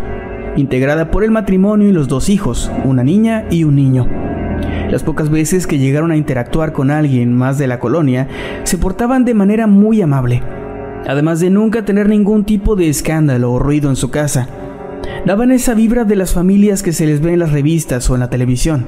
integrada 0.58 1.10
por 1.10 1.24
el 1.24 1.32
matrimonio 1.32 1.90
y 1.90 1.92
los 1.92 2.08
dos 2.08 2.30
hijos, 2.30 2.72
una 2.84 3.04
niña 3.04 3.48
y 3.50 3.64
un 3.64 3.78
niño. 3.78 4.35
Las 4.96 5.04
pocas 5.04 5.30
veces 5.30 5.68
que 5.68 5.78
llegaron 5.78 6.12
a 6.12 6.16
interactuar 6.16 6.72
con 6.72 6.90
alguien 6.90 7.36
más 7.36 7.58
de 7.58 7.68
la 7.68 7.82
colonia, 7.82 8.30
se 8.64 8.78
portaban 8.78 9.26
de 9.26 9.34
manera 9.34 9.68
muy 9.68 10.02
amable, 10.02 10.42
además 11.06 11.42
de 11.42 11.50
nunca 11.50 11.84
tener 11.84 12.08
ningún 12.08 12.46
tipo 12.46 12.78
de 12.78 12.88
escándalo 12.88 13.52
o 13.52 13.60
ruido 13.60 13.90
en 13.90 13.98
su 13.98 14.10
casa. 14.10 14.48
Daban 15.26 15.52
esa 15.52 15.74
vibra 15.74 16.06
de 16.06 16.16
las 16.16 16.32
familias 16.32 16.82
que 16.82 16.94
se 16.94 17.06
les 17.06 17.20
ve 17.20 17.34
en 17.34 17.40
las 17.40 17.52
revistas 17.52 18.10
o 18.10 18.14
en 18.14 18.22
la 18.22 18.30
televisión. 18.30 18.88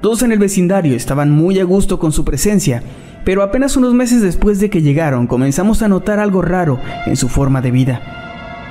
Todos 0.00 0.22
en 0.22 0.32
el 0.32 0.38
vecindario 0.38 0.96
estaban 0.96 1.30
muy 1.30 1.60
a 1.60 1.64
gusto 1.64 1.98
con 1.98 2.10
su 2.10 2.24
presencia, 2.24 2.82
pero 3.26 3.42
apenas 3.42 3.76
unos 3.76 3.92
meses 3.92 4.22
después 4.22 4.58
de 4.58 4.70
que 4.70 4.80
llegaron 4.80 5.26
comenzamos 5.26 5.82
a 5.82 5.88
notar 5.88 6.18
algo 6.18 6.40
raro 6.40 6.78
en 7.04 7.16
su 7.16 7.28
forma 7.28 7.60
de 7.60 7.72
vida. 7.72 8.00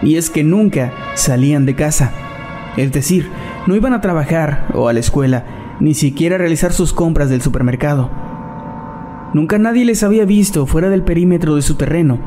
Y 0.01 0.15
es 0.15 0.31
que 0.31 0.43
nunca 0.43 0.93
salían 1.13 1.67
de 1.67 1.75
casa. 1.75 2.11
Es 2.75 2.91
decir, 2.91 3.29
no 3.67 3.75
iban 3.75 3.93
a 3.93 4.01
trabajar 4.01 4.65
o 4.73 4.89
a 4.89 4.93
la 4.93 4.99
escuela, 4.99 5.45
ni 5.83 5.93
siquiera 5.93 6.37
realizar 6.37 6.71
sus 6.71 6.93
compras 6.93 7.29
del 7.29 7.41
supermercado. 7.41 8.09
Nunca 9.33 9.57
nadie 9.57 9.83
les 9.83 10.01
había 10.01 10.23
visto 10.23 10.65
fuera 10.65 10.89
del 10.89 11.03
perímetro 11.03 11.57
de 11.57 11.61
su 11.61 11.75
terreno, 11.75 12.19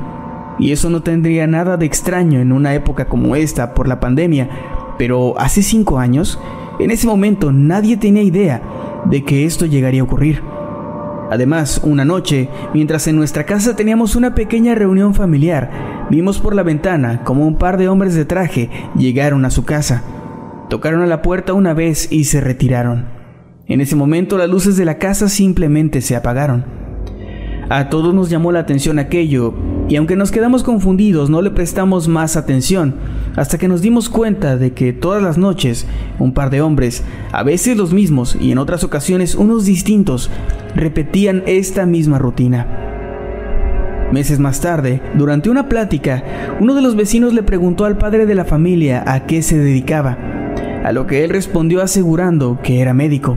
y 0.59 0.73
eso 0.73 0.91
no 0.91 1.03
tendría 1.03 1.47
nada 1.47 1.79
de 1.79 1.87
extraño 1.87 2.39
en 2.39 2.53
una 2.53 2.75
época 2.75 3.07
como 3.07 3.35
esta 3.35 3.73
por 3.73 3.89
la 3.89 3.99
pandemia, 3.99 4.51
pero 4.99 5.39
hace 5.39 5.63
cinco 5.63 5.99
años, 5.99 6.39
en 6.79 6.91
ese 6.91 7.07
momento 7.07 7.51
nadie 7.51 7.97
tenía 7.97 8.23
idea 8.23 8.61
de 9.07 9.25
que 9.25 9.47
esto 9.47 9.65
llegaría 9.65 10.03
a 10.03 10.05
ocurrir. 10.05 10.43
Además, 11.31 11.81
una 11.83 12.05
noche, 12.05 12.51
mientras 12.75 13.07
en 13.07 13.17
nuestra 13.17 13.45
casa 13.45 13.75
teníamos 13.75 14.17
una 14.17 14.35
pequeña 14.35 14.75
reunión 14.75 15.15
familiar, 15.15 16.07
vimos 16.11 16.41
por 16.41 16.55
la 16.55 16.63
ventana 16.63 17.25
como 17.25 17.47
un 17.47 17.57
par 17.57 17.79
de 17.79 17.89
hombres 17.89 18.15
de 18.15 18.27
traje 18.27 18.69
llegaron 18.99 19.47
a 19.47 19.51
su 19.51 19.65
casa. 19.65 20.03
Tocaron 20.69 21.01
a 21.01 21.07
la 21.07 21.23
puerta 21.23 21.55
una 21.55 21.73
vez 21.73 22.13
y 22.13 22.25
se 22.25 22.43
retiraron. 22.43 23.16
En 23.69 23.81
ese 23.81 23.97
momento 23.97 24.39
las 24.39 24.49
luces 24.49 24.77
de 24.77 24.85
la 24.85 24.99
casa 24.99 25.29
simplemente 25.29 26.01
se 26.01 26.15
apagaron. 26.15 26.65
A 27.69 27.89
todos 27.89 28.15
nos 28.15 28.31
llamó 28.31 28.53
la 28.53 28.61
atención 28.61 29.01
aquello, 29.01 29.55
y 29.89 29.97
aunque 29.97 30.15
nos 30.15 30.31
quedamos 30.31 30.63
confundidos 30.63 31.31
no 31.31 31.43
le 31.43 31.51
prestamos 31.51 32.07
más 32.07 32.37
atención, 32.37 32.95
hasta 33.35 33.59
que 33.59 33.67
nos 33.67 33.83
dimos 33.83 34.09
cuenta 34.09 34.57
de 34.57 34.73
que 34.73 34.93
todas 34.93 35.21
las 35.21 35.37
noches 35.37 35.85
un 36.21 36.33
par 36.33 36.51
de 36.51 36.61
hombres, 36.61 37.03
a 37.33 37.43
veces 37.43 37.77
los 37.77 37.93
mismos 37.93 38.39
y 38.41 38.53
en 38.53 38.59
otras 38.59 38.85
ocasiones 38.85 39.35
unos 39.35 39.65
distintos, 39.65 40.31
repetían 40.77 41.43
esta 41.47 41.87
misma 41.87 42.21
rutina. 42.21 42.69
Meses 44.13 44.39
más 44.39 44.61
tarde, 44.61 45.03
durante 45.15 45.51
una 45.51 45.69
plática, 45.69 46.23
uno 46.61 46.77
de 46.77 46.83
los 46.83 46.95
vecinos 46.95 47.33
le 47.33 47.43
preguntó 47.43 47.85
al 47.85 47.99
padre 47.99 48.27
de 48.27 48.37
la 48.37 48.45
familia 48.45 49.03
a 49.05 49.27
qué 49.27 49.43
se 49.43 49.59
dedicaba, 49.59 50.17
a 50.85 50.93
lo 50.93 51.09
que 51.09 51.25
él 51.25 51.31
respondió 51.31 51.83
asegurando 51.83 52.61
que 52.63 52.81
era 52.81 52.95
médico. 52.95 53.37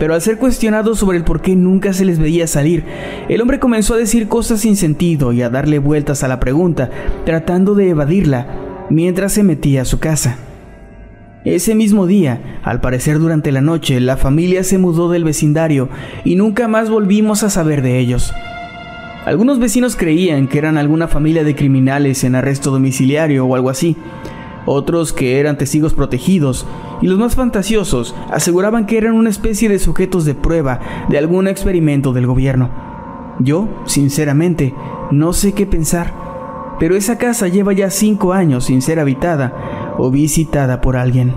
Pero 0.00 0.14
al 0.14 0.22
ser 0.22 0.38
cuestionado 0.38 0.94
sobre 0.94 1.18
el 1.18 1.24
por 1.24 1.42
qué 1.42 1.54
nunca 1.54 1.92
se 1.92 2.06
les 2.06 2.18
veía 2.18 2.46
salir, 2.46 2.84
el 3.28 3.40
hombre 3.42 3.60
comenzó 3.60 3.94
a 3.94 3.98
decir 3.98 4.28
cosas 4.28 4.62
sin 4.62 4.74
sentido 4.76 5.34
y 5.34 5.42
a 5.42 5.50
darle 5.50 5.78
vueltas 5.78 6.24
a 6.24 6.28
la 6.28 6.40
pregunta, 6.40 6.88
tratando 7.26 7.74
de 7.74 7.90
evadirla, 7.90 8.46
mientras 8.88 9.34
se 9.34 9.42
metía 9.42 9.82
a 9.82 9.84
su 9.84 9.98
casa. 9.98 10.38
Ese 11.44 11.74
mismo 11.74 12.06
día, 12.06 12.60
al 12.62 12.80
parecer 12.80 13.18
durante 13.18 13.52
la 13.52 13.60
noche, 13.60 14.00
la 14.00 14.16
familia 14.16 14.64
se 14.64 14.78
mudó 14.78 15.10
del 15.10 15.24
vecindario 15.24 15.90
y 16.24 16.34
nunca 16.34 16.66
más 16.66 16.88
volvimos 16.88 17.42
a 17.42 17.50
saber 17.50 17.82
de 17.82 17.98
ellos. 17.98 18.32
Algunos 19.26 19.58
vecinos 19.58 19.96
creían 19.96 20.48
que 20.48 20.56
eran 20.56 20.78
alguna 20.78 21.08
familia 21.08 21.44
de 21.44 21.54
criminales 21.54 22.24
en 22.24 22.36
arresto 22.36 22.70
domiciliario 22.70 23.44
o 23.44 23.54
algo 23.54 23.68
así, 23.68 23.96
otros 24.66 25.12
que 25.12 25.40
eran 25.40 25.58
testigos 25.58 25.94
protegidos, 25.94 26.66
y 27.00 27.06
los 27.06 27.18
más 27.18 27.34
fantasiosos 27.34 28.14
aseguraban 28.30 28.86
que 28.86 28.98
eran 28.98 29.14
una 29.14 29.30
especie 29.30 29.68
de 29.68 29.78
sujetos 29.78 30.24
de 30.24 30.34
prueba 30.34 30.80
de 31.08 31.18
algún 31.18 31.48
experimento 31.48 32.12
del 32.12 32.26
gobierno. 32.26 32.70
Yo, 33.38 33.68
sinceramente, 33.86 34.74
no 35.10 35.32
sé 35.32 35.52
qué 35.52 35.66
pensar, 35.66 36.12
pero 36.78 36.94
esa 36.94 37.18
casa 37.18 37.48
lleva 37.48 37.72
ya 37.72 37.90
cinco 37.90 38.32
años 38.32 38.64
sin 38.64 38.82
ser 38.82 39.00
habitada 39.00 39.94
o 39.98 40.10
visitada 40.10 40.80
por 40.80 40.96
alguien. 40.96 41.34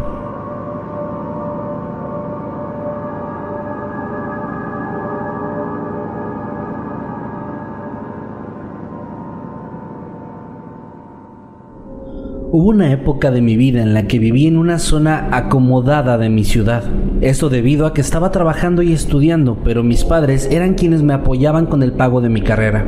Hubo 12.55 12.69
una 12.69 12.91
época 12.91 13.31
de 13.31 13.41
mi 13.41 13.57
vida 13.57 13.81
en 13.81 13.95
la 13.95 14.05
que 14.05 14.19
viví 14.19 14.45
en 14.45 14.57
una 14.57 14.77
zona 14.77 15.27
acomodada 15.31 16.19
de 16.19 16.29
mi 16.29 16.43
ciudad. 16.43 16.83
Esto 17.19 17.49
debido 17.49 17.87
a 17.87 17.95
que 17.95 18.01
estaba 18.01 18.29
trabajando 18.29 18.83
y 18.83 18.93
estudiando, 18.93 19.57
pero 19.63 19.81
mis 19.81 20.03
padres 20.03 20.47
eran 20.51 20.75
quienes 20.75 21.01
me 21.01 21.15
apoyaban 21.15 21.65
con 21.65 21.81
el 21.81 21.93
pago 21.93 22.21
de 22.21 22.29
mi 22.29 22.41
carrera. 22.43 22.85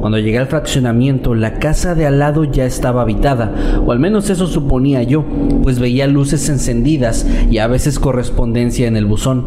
Cuando 0.00 0.18
llegué 0.18 0.36
al 0.36 0.48
fraccionamiento, 0.48 1.34
la 1.34 1.54
casa 1.54 1.94
de 1.94 2.04
al 2.04 2.18
lado 2.18 2.44
ya 2.44 2.66
estaba 2.66 3.00
habitada, 3.00 3.54
o 3.86 3.90
al 3.90 4.00
menos 4.00 4.28
eso 4.28 4.46
suponía 4.46 5.02
yo, 5.02 5.24
pues 5.62 5.78
veía 5.78 6.06
luces 6.06 6.50
encendidas 6.50 7.26
y 7.50 7.56
a 7.56 7.68
veces 7.68 7.98
correspondencia 7.98 8.86
en 8.86 8.98
el 8.98 9.06
buzón, 9.06 9.46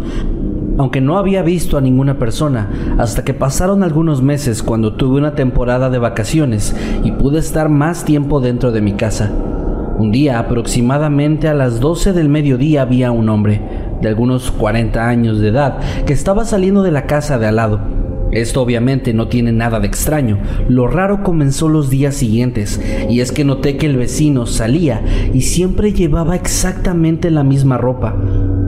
aunque 0.78 1.02
no 1.02 1.18
había 1.18 1.42
visto 1.42 1.78
a 1.78 1.82
ninguna 1.82 2.18
persona 2.18 2.96
hasta 2.98 3.24
que 3.24 3.34
pasaron 3.34 3.84
algunos 3.84 4.22
meses 4.22 4.64
cuando 4.64 4.94
tuve 4.94 5.18
una 5.18 5.36
temporada 5.36 5.90
de 5.90 6.00
vacaciones 6.00 6.76
y 7.04 7.12
pude 7.12 7.40
estar 7.40 7.70
más 7.70 8.06
tiempo 8.06 8.40
dentro 8.40 8.72
de 8.72 8.82
mi 8.82 8.94
casa. 8.94 9.32
Un 9.98 10.12
día, 10.12 10.40
aproximadamente 10.40 11.48
a 11.48 11.54
las 11.54 11.80
12 11.80 12.14
del 12.14 12.28
mediodía, 12.28 12.82
había 12.82 13.12
un 13.12 13.30
hombre 13.30 13.62
de 14.02 14.08
algunos 14.10 14.52
40 14.52 15.08
años 15.08 15.40
de 15.40 15.50
edad 15.50 15.80
que 16.06 16.14
estaba 16.14 16.46
saliendo 16.46 16.84
de 16.84 16.92
la 16.92 17.06
casa 17.06 17.38
de 17.38 17.48
al 17.48 17.58
lado. 17.58 17.80
Esto 18.32 18.64
obviamente 18.64 19.14
no 19.14 19.28
tiene 19.28 19.52
nada 19.52 19.80
de 19.80 19.86
extraño. 19.86 20.40
Lo 20.68 20.88
raro 20.88 21.22
comenzó 21.22 21.70
los 21.70 21.92
días 21.92 22.16
siguientes, 22.16 22.82
y 23.08 23.20
es 23.20 23.32
que 23.32 23.46
noté 23.46 23.78
que 23.78 23.86
el 23.86 23.96
vecino 23.96 24.48
salía 24.48 25.04
y 25.34 25.42
siempre 25.42 25.94
llevaba 25.94 26.36
exactamente 26.36 27.30
la 27.30 27.44
misma 27.44 27.78
ropa. 27.78 28.16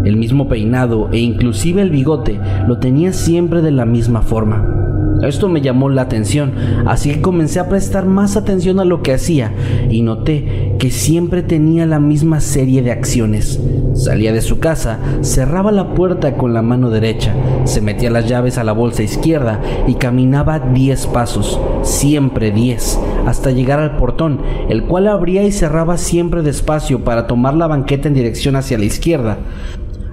El 0.06 0.18
mismo 0.18 0.48
peinado 0.48 1.10
e 1.12 1.20
inclusive 1.20 1.82
el 1.82 1.90
bigote 1.90 2.40
lo 2.68 2.78
tenía 2.78 3.12
siempre 3.12 3.62
de 3.62 3.72
la 3.72 3.86
misma 3.86 4.22
forma. 4.22 4.76
Esto 5.24 5.48
me 5.48 5.62
llamó 5.62 5.90
la 5.90 6.04
atención, 6.04 6.54
así 6.86 7.14
que 7.14 7.22
comencé 7.22 7.60
a 7.60 7.70
prestar 7.70 8.06
más 8.06 8.36
atención 8.38 8.80
a 8.80 8.86
lo 8.86 9.02
que 9.02 9.14
hacía 9.14 9.54
y 9.90 10.02
noté 10.02 10.76
que 10.78 10.92
siempre 10.92 11.42
tenía 11.42 11.86
la 11.86 12.00
misma 12.00 12.42
serie 12.42 12.82
de 12.82 12.92
acciones. 12.92 13.60
Salía 13.94 14.34
de 14.34 14.42
su 14.42 14.60
casa, 14.60 15.00
cerraba 15.22 15.72
la 15.72 15.94
puerta 15.96 16.36
con 16.36 16.54
la 16.54 16.62
mano 16.62 16.90
derecha, 16.90 17.34
se 17.64 17.80
metía 17.80 18.10
las 18.10 18.28
llaves 18.28 18.58
a 18.58 18.64
la 18.66 18.74
bolsa 18.74 19.04
izquierda 19.04 19.62
y 19.88 19.96
caminaba 19.96 20.60
10 20.60 21.08
pasos, 21.08 21.60
siempre 21.82 22.52
10, 22.52 23.00
hasta 23.26 23.52
llegar 23.52 23.80
al 23.80 23.96
portón, 23.96 24.42
el 24.70 24.84
cual 24.84 25.08
abría 25.08 25.44
y 25.44 25.52
cerraba 25.52 25.98
siempre 25.98 26.42
despacio 26.42 27.06
para 27.06 27.26
tomar 27.26 27.54
la 27.54 27.68
banqueta 27.68 28.10
en 28.10 28.14
dirección 28.14 28.58
hacia 28.58 28.78
la 28.78 28.86
izquierda. 28.86 29.38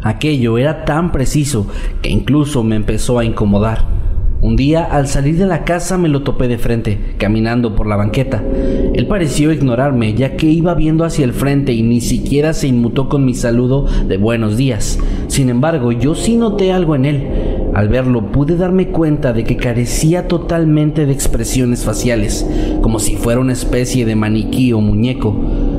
Aquello 0.03 0.59
era 0.59 0.85
tan 0.85 1.13
preciso 1.13 1.67
que 2.03 2.11
incluso 2.11 2.65
me 2.65 2.77
empezó 2.77 3.19
a 3.19 3.25
incomodar. 3.25 4.03
Un 4.43 4.57
día, 4.57 4.83
al 4.83 5.07
salir 5.07 5.39
de 5.39 5.47
la 5.47 5.63
casa, 5.63 5.97
me 5.97 6.09
lo 6.09 6.23
topé 6.23 6.49
de 6.49 6.59
frente, 6.59 7.15
caminando 7.17 7.77
por 7.77 7.87
la 7.87 7.95
banqueta. 7.95 8.43
Él 8.93 9.07
pareció 9.07 9.53
ignorarme, 9.53 10.15
ya 10.15 10.35
que 10.35 10.47
iba 10.47 10.75
viendo 10.75 11.05
hacia 11.05 11.25
el 11.25 11.33
frente 11.33 11.73
y 11.73 11.85
ni 11.85 12.01
siquiera 12.01 12.53
se 12.53 12.67
inmutó 12.67 13.09
con 13.09 13.25
mi 13.25 13.35
saludo 13.35 13.87
de 14.09 14.17
buenos 14.17 14.57
días. 14.57 14.99
Sin 15.29 15.49
embargo, 15.49 15.93
yo 15.93 16.17
sí 16.17 16.37
noté 16.37 16.73
algo 16.73 16.97
en 16.97 17.05
él. 17.05 17.29
Al 17.73 17.89
verlo 17.89 18.33
pude 18.33 18.57
darme 18.57 18.89
cuenta 18.89 19.33
de 19.33 19.45
que 19.45 19.57
carecía 19.57 20.27
totalmente 20.27 21.07
de 21.07 21.13
expresiones 21.13 21.85
faciales, 21.85 22.45
como 22.81 22.99
si 22.99 23.15
fuera 23.15 23.41
una 23.41 23.53
especie 23.53 24.05
de 24.05 24.17
maniquí 24.17 24.73
o 24.73 24.81
muñeco. 24.81 25.37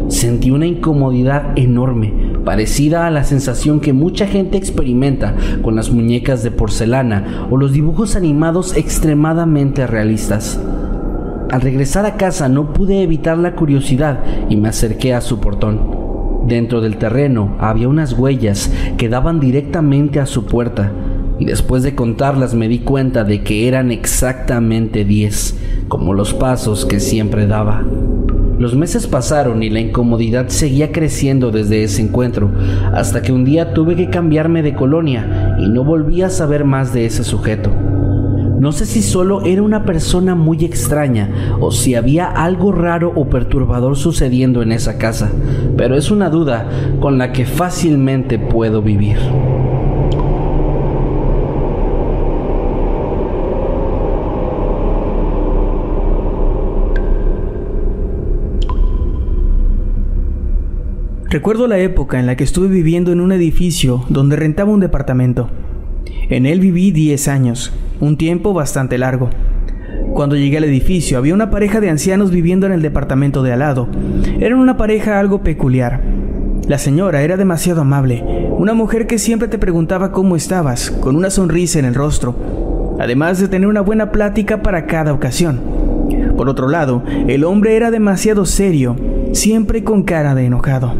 Sentí 0.08 0.52
una 0.52 0.68
incomodidad 0.68 1.52
enorme, 1.58 2.14
parecida 2.44 3.08
a 3.08 3.12
la 3.12 3.24
sensación 3.24 3.80
que 3.80 3.94
mucha 3.94 4.28
gente 4.28 4.58
experimenta 4.58 5.36
con 5.62 5.76
las 5.76 5.92
muñecas 5.92 6.44
de 6.44 6.52
porcelana 6.52 7.48
o 7.50 7.58
los 7.58 7.72
dibujos 7.72 8.16
animados 8.16 8.76
extremadamente 8.76 9.88
realistas. 9.88 10.60
Al 11.52 11.62
regresar 11.62 12.06
a 12.06 12.18
casa 12.18 12.50
no 12.50 12.74
pude 12.74 13.04
evitar 13.04 13.38
la 13.38 13.56
curiosidad 13.56 14.24
y 14.50 14.56
me 14.56 14.70
acerqué 14.70 15.14
a 15.14 15.22
su 15.22 15.40
portón. 15.40 16.04
Dentro 16.48 16.82
del 16.82 16.98
terreno 16.98 17.56
había 17.60 17.88
unas 17.88 18.14
huellas 18.14 18.72
que 18.98 19.08
daban 19.08 19.40
directamente 19.40 20.20
a 20.20 20.26
su 20.26 20.46
puerta 20.46 20.92
y 21.40 21.46
después 21.46 21.84
de 21.84 21.96
contarlas 21.96 22.54
me 22.54 22.68
di 22.68 22.80
cuenta 22.80 23.24
de 23.24 23.44
que 23.44 23.68
eran 23.68 23.92
exactamente 23.92 25.06
10, 25.06 25.86
como 25.88 26.14
los 26.14 26.34
pasos 26.34 26.86
que 26.86 27.00
siempre 27.00 27.48
daba. 27.48 27.84
Los 28.64 28.78
meses 28.78 29.08
pasaron 29.08 29.62
y 29.62 29.70
la 29.70 29.82
incomodidad 29.82 30.48
seguía 30.48 30.94
creciendo 30.94 31.52
desde 31.52 31.84
ese 31.84 32.02
encuentro, 32.02 32.50
hasta 32.94 33.22
que 33.22 33.34
un 33.34 33.44
día 33.44 33.74
tuve 33.74 33.98
que 33.98 34.10
cambiarme 34.10 34.64
de 34.64 34.74
colonia 34.74 35.58
y 35.60 35.68
no 35.68 35.84
volví 35.84 36.22
a 36.22 36.30
saber 36.30 36.64
más 36.64 36.94
de 36.94 37.06
ese 37.06 37.26
sujeto. 37.26 37.72
No 38.62 38.72
sé 38.72 38.86
si 38.86 39.02
solo 39.02 39.42
era 39.42 39.62
una 39.62 39.84
persona 39.84 40.34
muy 40.34 40.64
extraña 40.64 41.58
o 41.60 41.74
si 41.74 41.96
había 41.96 42.28
algo 42.28 42.72
raro 42.72 43.12
o 43.14 43.28
perturbador 43.28 43.98
sucediendo 43.98 44.62
en 44.62 44.72
esa 44.72 44.98
casa, 44.98 45.30
pero 45.76 45.98
es 45.98 46.10
una 46.10 46.30
duda 46.30 46.70
con 47.02 47.18
la 47.18 47.34
que 47.34 47.46
fácilmente 47.46 48.40
puedo 48.40 48.82
vivir. 48.82 49.18
Recuerdo 61.34 61.66
la 61.66 61.80
época 61.80 62.20
en 62.20 62.28
la 62.28 62.36
que 62.36 62.44
estuve 62.44 62.68
viviendo 62.68 63.12
en 63.12 63.20
un 63.20 63.32
edificio 63.32 64.06
donde 64.08 64.36
rentaba 64.36 64.70
un 64.70 64.80
departamento. 64.80 65.50
En 66.30 66.46
él 66.46 66.60
viví 66.60 66.92
10 66.92 67.28
años, 67.28 67.74
un 68.00 68.18
tiempo 68.18 68.54
bastante 68.54 69.00
largo. 69.00 69.32
Cuando 70.14 70.36
llegué 70.36 70.58
al 70.58 70.66
edificio 70.66 71.18
había 71.18 71.34
una 71.34 71.50
pareja 71.50 71.80
de 71.80 71.90
ancianos 71.90 72.30
viviendo 72.30 72.68
en 72.68 72.72
el 72.72 72.84
departamento 72.84 73.42
de 73.42 73.52
al 73.52 73.60
lado. 73.60 73.88
Eran 74.40 74.60
una 74.60 74.78
pareja 74.78 75.20
algo 75.20 75.42
peculiar. 75.42 76.02
La 76.68 76.78
señora 76.78 77.24
era 77.24 77.36
demasiado 77.36 77.82
amable, 77.82 78.24
una 78.52 78.76
mujer 78.76 79.08
que 79.08 79.18
siempre 79.18 79.48
te 79.48 79.58
preguntaba 79.58 80.12
cómo 80.12 80.36
estabas, 80.36 80.92
con 80.92 81.16
una 81.16 81.32
sonrisa 81.32 81.80
en 81.80 81.86
el 81.86 81.96
rostro, 81.96 82.96
además 83.00 83.40
de 83.40 83.48
tener 83.48 83.68
una 83.68 83.82
buena 83.82 84.12
plática 84.12 84.62
para 84.62 84.86
cada 84.86 85.12
ocasión. 85.12 85.60
Por 86.38 86.48
otro 86.48 86.70
lado, 86.70 87.02
el 87.28 87.44
hombre 87.44 87.76
era 87.76 87.90
demasiado 87.90 88.46
serio 88.46 88.96
siempre 89.34 89.84
con 89.84 90.04
cara 90.04 90.36
de 90.36 90.46
enojado. 90.46 90.94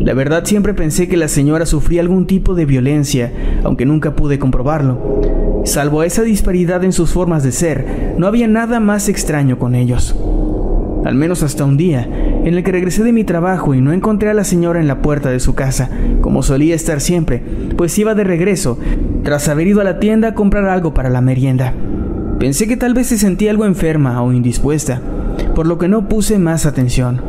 La 0.00 0.14
verdad 0.14 0.44
siempre 0.44 0.74
pensé 0.74 1.08
que 1.08 1.16
la 1.16 1.28
señora 1.28 1.64
sufría 1.64 2.00
algún 2.00 2.26
tipo 2.26 2.54
de 2.54 2.66
violencia, 2.66 3.32
aunque 3.64 3.86
nunca 3.86 4.16
pude 4.16 4.38
comprobarlo. 4.38 5.62
Salvo 5.64 6.02
esa 6.02 6.22
disparidad 6.22 6.82
en 6.84 6.92
sus 6.92 7.10
formas 7.10 7.42
de 7.42 7.52
ser, 7.52 8.14
no 8.18 8.26
había 8.26 8.48
nada 8.48 8.80
más 8.80 9.08
extraño 9.08 9.58
con 9.58 9.74
ellos. 9.74 10.16
Al 11.04 11.14
menos 11.14 11.42
hasta 11.42 11.64
un 11.64 11.76
día, 11.76 12.08
en 12.44 12.54
el 12.54 12.64
que 12.64 12.72
regresé 12.72 13.04
de 13.04 13.12
mi 13.12 13.24
trabajo 13.24 13.74
y 13.74 13.80
no 13.80 13.92
encontré 13.92 14.30
a 14.30 14.34
la 14.34 14.44
señora 14.44 14.80
en 14.80 14.88
la 14.88 15.00
puerta 15.00 15.30
de 15.30 15.40
su 15.40 15.54
casa, 15.54 15.88
como 16.20 16.42
solía 16.42 16.74
estar 16.74 17.00
siempre, 17.00 17.42
pues 17.76 17.96
iba 17.98 18.14
de 18.14 18.24
regreso, 18.24 18.78
tras 19.22 19.48
haber 19.48 19.68
ido 19.68 19.80
a 19.80 19.84
la 19.84 20.00
tienda 20.00 20.28
a 20.28 20.34
comprar 20.34 20.66
algo 20.66 20.92
para 20.94 21.10
la 21.10 21.20
merienda. 21.20 21.74
Pensé 22.38 22.66
que 22.66 22.76
tal 22.76 22.94
vez 22.94 23.06
se 23.06 23.18
sentía 23.18 23.50
algo 23.50 23.66
enferma 23.66 24.22
o 24.22 24.32
indispuesta, 24.32 25.00
por 25.54 25.66
lo 25.66 25.78
que 25.78 25.88
no 25.88 26.08
puse 26.08 26.38
más 26.38 26.66
atención. 26.66 27.20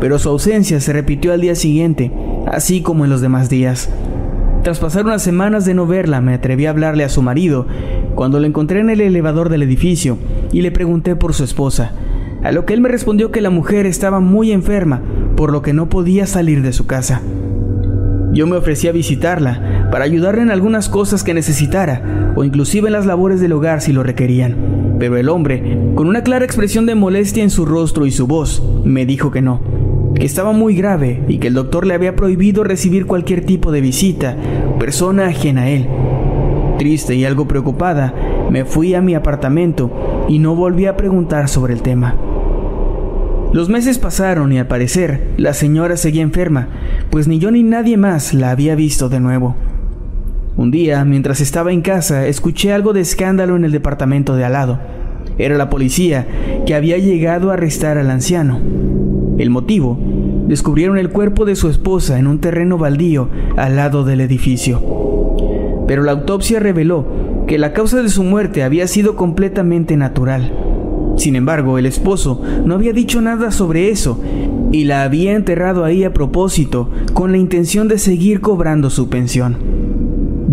Pero 0.00 0.18
su 0.18 0.28
ausencia 0.28 0.80
se 0.80 0.92
repitió 0.92 1.32
al 1.32 1.40
día 1.40 1.54
siguiente, 1.54 2.12
así 2.46 2.82
como 2.82 3.04
en 3.04 3.10
los 3.10 3.20
demás 3.20 3.48
días. 3.48 3.90
Tras 4.62 4.78
pasar 4.78 5.04
unas 5.04 5.22
semanas 5.22 5.64
de 5.64 5.74
no 5.74 5.86
verla, 5.86 6.20
me 6.20 6.34
atreví 6.34 6.66
a 6.66 6.70
hablarle 6.70 7.04
a 7.04 7.08
su 7.08 7.22
marido 7.22 7.66
cuando 8.14 8.40
lo 8.40 8.46
encontré 8.46 8.80
en 8.80 8.90
el 8.90 9.00
elevador 9.00 9.48
del 9.48 9.62
edificio 9.62 10.18
y 10.52 10.62
le 10.62 10.70
pregunté 10.70 11.16
por 11.16 11.34
su 11.34 11.44
esposa, 11.44 11.92
a 12.42 12.52
lo 12.52 12.64
que 12.64 12.74
él 12.74 12.80
me 12.80 12.88
respondió 12.88 13.30
que 13.30 13.40
la 13.40 13.50
mujer 13.50 13.86
estaba 13.86 14.20
muy 14.20 14.52
enferma, 14.52 15.02
por 15.36 15.50
lo 15.52 15.62
que 15.62 15.72
no 15.72 15.88
podía 15.88 16.26
salir 16.26 16.62
de 16.62 16.72
su 16.72 16.86
casa. 16.86 17.20
Yo 18.32 18.46
me 18.46 18.56
ofrecí 18.56 18.88
a 18.88 18.92
visitarla 18.92 19.83
para 19.90 20.04
ayudarle 20.04 20.42
en 20.42 20.50
algunas 20.50 20.88
cosas 20.88 21.22
que 21.24 21.34
necesitara 21.34 22.32
o 22.36 22.44
inclusive 22.44 22.88
en 22.88 22.92
las 22.92 23.06
labores 23.06 23.40
del 23.40 23.52
hogar 23.52 23.80
si 23.80 23.92
lo 23.92 24.02
requerían. 24.02 24.56
Pero 24.98 25.16
el 25.16 25.28
hombre, 25.28 25.78
con 25.94 26.06
una 26.06 26.22
clara 26.22 26.44
expresión 26.44 26.86
de 26.86 26.94
molestia 26.94 27.42
en 27.42 27.50
su 27.50 27.64
rostro 27.64 28.06
y 28.06 28.10
su 28.10 28.26
voz, 28.26 28.62
me 28.84 29.06
dijo 29.06 29.30
que 29.30 29.42
no, 29.42 29.60
que 30.14 30.24
estaba 30.24 30.52
muy 30.52 30.74
grave 30.74 31.22
y 31.28 31.38
que 31.38 31.48
el 31.48 31.54
doctor 31.54 31.86
le 31.86 31.94
había 31.94 32.16
prohibido 32.16 32.64
recibir 32.64 33.06
cualquier 33.06 33.44
tipo 33.44 33.72
de 33.72 33.80
visita, 33.80 34.36
persona 34.78 35.26
ajena 35.26 35.62
a 35.62 35.70
él. 35.70 35.88
Triste 36.78 37.14
y 37.14 37.24
algo 37.24 37.46
preocupada, 37.46 38.14
me 38.50 38.64
fui 38.64 38.94
a 38.94 39.00
mi 39.00 39.14
apartamento 39.14 39.90
y 40.28 40.38
no 40.38 40.54
volví 40.54 40.86
a 40.86 40.96
preguntar 40.96 41.48
sobre 41.48 41.74
el 41.74 41.82
tema. 41.82 42.16
Los 43.52 43.68
meses 43.68 43.98
pasaron 43.98 44.52
y 44.52 44.58
al 44.58 44.66
parecer 44.66 45.28
la 45.36 45.54
señora 45.54 45.96
seguía 45.96 46.22
enferma, 46.22 46.68
pues 47.10 47.28
ni 47.28 47.38
yo 47.38 47.52
ni 47.52 47.62
nadie 47.62 47.96
más 47.96 48.34
la 48.34 48.50
había 48.50 48.74
visto 48.74 49.08
de 49.08 49.20
nuevo. 49.20 49.54
Un 50.56 50.70
día, 50.70 51.04
mientras 51.04 51.40
estaba 51.40 51.72
en 51.72 51.82
casa, 51.82 52.28
escuché 52.28 52.72
algo 52.72 52.92
de 52.92 53.00
escándalo 53.00 53.56
en 53.56 53.64
el 53.64 53.72
departamento 53.72 54.36
de 54.36 54.44
al 54.44 54.52
lado. 54.52 54.78
Era 55.36 55.56
la 55.56 55.68
policía 55.68 56.28
que 56.64 56.76
había 56.76 56.96
llegado 56.96 57.50
a 57.50 57.54
arrestar 57.54 57.98
al 57.98 58.08
anciano. 58.08 58.60
El 59.36 59.50
motivo, 59.50 59.98
descubrieron 60.46 60.96
el 60.96 61.10
cuerpo 61.10 61.44
de 61.44 61.56
su 61.56 61.68
esposa 61.68 62.20
en 62.20 62.28
un 62.28 62.38
terreno 62.38 62.78
baldío 62.78 63.30
al 63.56 63.74
lado 63.74 64.04
del 64.04 64.20
edificio. 64.20 64.80
Pero 65.88 66.04
la 66.04 66.12
autopsia 66.12 66.60
reveló 66.60 67.04
que 67.48 67.58
la 67.58 67.72
causa 67.72 68.00
de 68.00 68.08
su 68.08 68.22
muerte 68.22 68.62
había 68.62 68.86
sido 68.86 69.16
completamente 69.16 69.96
natural. 69.96 70.52
Sin 71.16 71.34
embargo, 71.34 71.78
el 71.78 71.86
esposo 71.86 72.40
no 72.64 72.74
había 72.74 72.92
dicho 72.92 73.20
nada 73.20 73.50
sobre 73.50 73.90
eso 73.90 74.20
y 74.70 74.84
la 74.84 75.02
había 75.02 75.34
enterrado 75.34 75.84
ahí 75.84 76.04
a 76.04 76.12
propósito 76.12 76.90
con 77.12 77.32
la 77.32 77.38
intención 77.38 77.88
de 77.88 77.98
seguir 77.98 78.40
cobrando 78.40 78.88
su 78.88 79.08
pensión. 79.08 79.73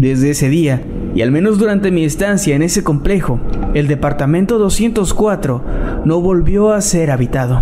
Desde 0.01 0.31
ese 0.31 0.49
día, 0.49 0.81
y 1.13 1.21
al 1.21 1.29
menos 1.29 1.59
durante 1.59 1.91
mi 1.91 2.03
estancia 2.03 2.55
en 2.55 2.63
ese 2.63 2.83
complejo, 2.83 3.39
el 3.75 3.87
departamento 3.87 4.57
204 4.57 5.63
no 6.05 6.19
volvió 6.21 6.71
a 6.71 6.81
ser 6.81 7.11
habitado. 7.11 7.61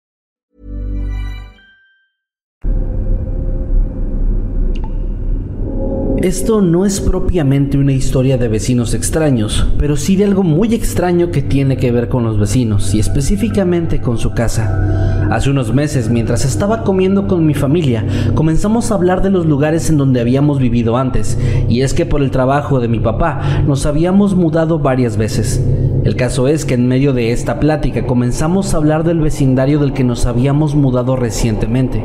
Esto 6.21 6.61
no 6.61 6.85
es 6.85 7.01
propiamente 7.01 7.79
una 7.79 7.93
historia 7.93 8.37
de 8.37 8.47
vecinos 8.47 8.93
extraños, 8.93 9.65
pero 9.79 9.97
sí 9.97 10.15
de 10.15 10.25
algo 10.25 10.43
muy 10.43 10.71
extraño 10.75 11.31
que 11.31 11.41
tiene 11.41 11.77
que 11.77 11.91
ver 11.91 12.09
con 12.09 12.23
los 12.23 12.39
vecinos 12.39 12.93
y 12.93 12.99
específicamente 12.99 14.01
con 14.01 14.19
su 14.19 14.31
casa. 14.31 15.27
Hace 15.31 15.49
unos 15.49 15.73
meses, 15.73 16.11
mientras 16.11 16.45
estaba 16.45 16.83
comiendo 16.83 17.25
con 17.25 17.47
mi 17.47 17.55
familia, 17.55 18.05
comenzamos 18.35 18.91
a 18.91 18.95
hablar 18.95 19.23
de 19.23 19.31
los 19.31 19.47
lugares 19.47 19.89
en 19.89 19.97
donde 19.97 20.21
habíamos 20.21 20.59
vivido 20.59 20.95
antes, 20.95 21.39
y 21.67 21.81
es 21.81 21.95
que 21.95 22.05
por 22.05 22.21
el 22.21 22.29
trabajo 22.29 22.79
de 22.79 22.87
mi 22.87 22.99
papá 22.99 23.63
nos 23.65 23.87
habíamos 23.87 24.35
mudado 24.35 24.77
varias 24.77 25.17
veces. 25.17 25.59
El 26.03 26.15
caso 26.15 26.47
es 26.47 26.65
que 26.65 26.73
en 26.73 26.87
medio 26.87 27.13
de 27.13 27.31
esta 27.31 27.59
plática 27.59 28.07
comenzamos 28.07 28.73
a 28.73 28.77
hablar 28.77 29.03
del 29.03 29.19
vecindario 29.19 29.77
del 29.77 29.93
que 29.93 30.03
nos 30.03 30.25
habíamos 30.25 30.73
mudado 30.73 31.15
recientemente. 31.15 32.03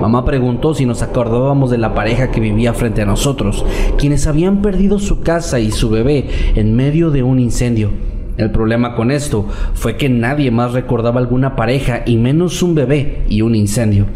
Mamá 0.00 0.24
preguntó 0.24 0.74
si 0.74 0.84
nos 0.84 1.00
acordábamos 1.02 1.70
de 1.70 1.78
la 1.78 1.94
pareja 1.94 2.32
que 2.32 2.40
vivía 2.40 2.74
frente 2.74 3.02
a 3.02 3.06
nosotros, 3.06 3.64
quienes 3.98 4.26
habían 4.26 4.62
perdido 4.62 4.98
su 4.98 5.20
casa 5.20 5.60
y 5.60 5.70
su 5.70 5.90
bebé 5.90 6.28
en 6.56 6.74
medio 6.74 7.12
de 7.12 7.22
un 7.22 7.38
incendio. 7.38 7.90
El 8.36 8.50
problema 8.50 8.96
con 8.96 9.12
esto 9.12 9.46
fue 9.74 9.96
que 9.96 10.08
nadie 10.08 10.50
más 10.50 10.72
recordaba 10.72 11.20
alguna 11.20 11.54
pareja 11.54 12.02
y 12.04 12.16
menos 12.16 12.62
un 12.64 12.74
bebé 12.74 13.22
y 13.28 13.42
un 13.42 13.54
incendio. 13.54 14.06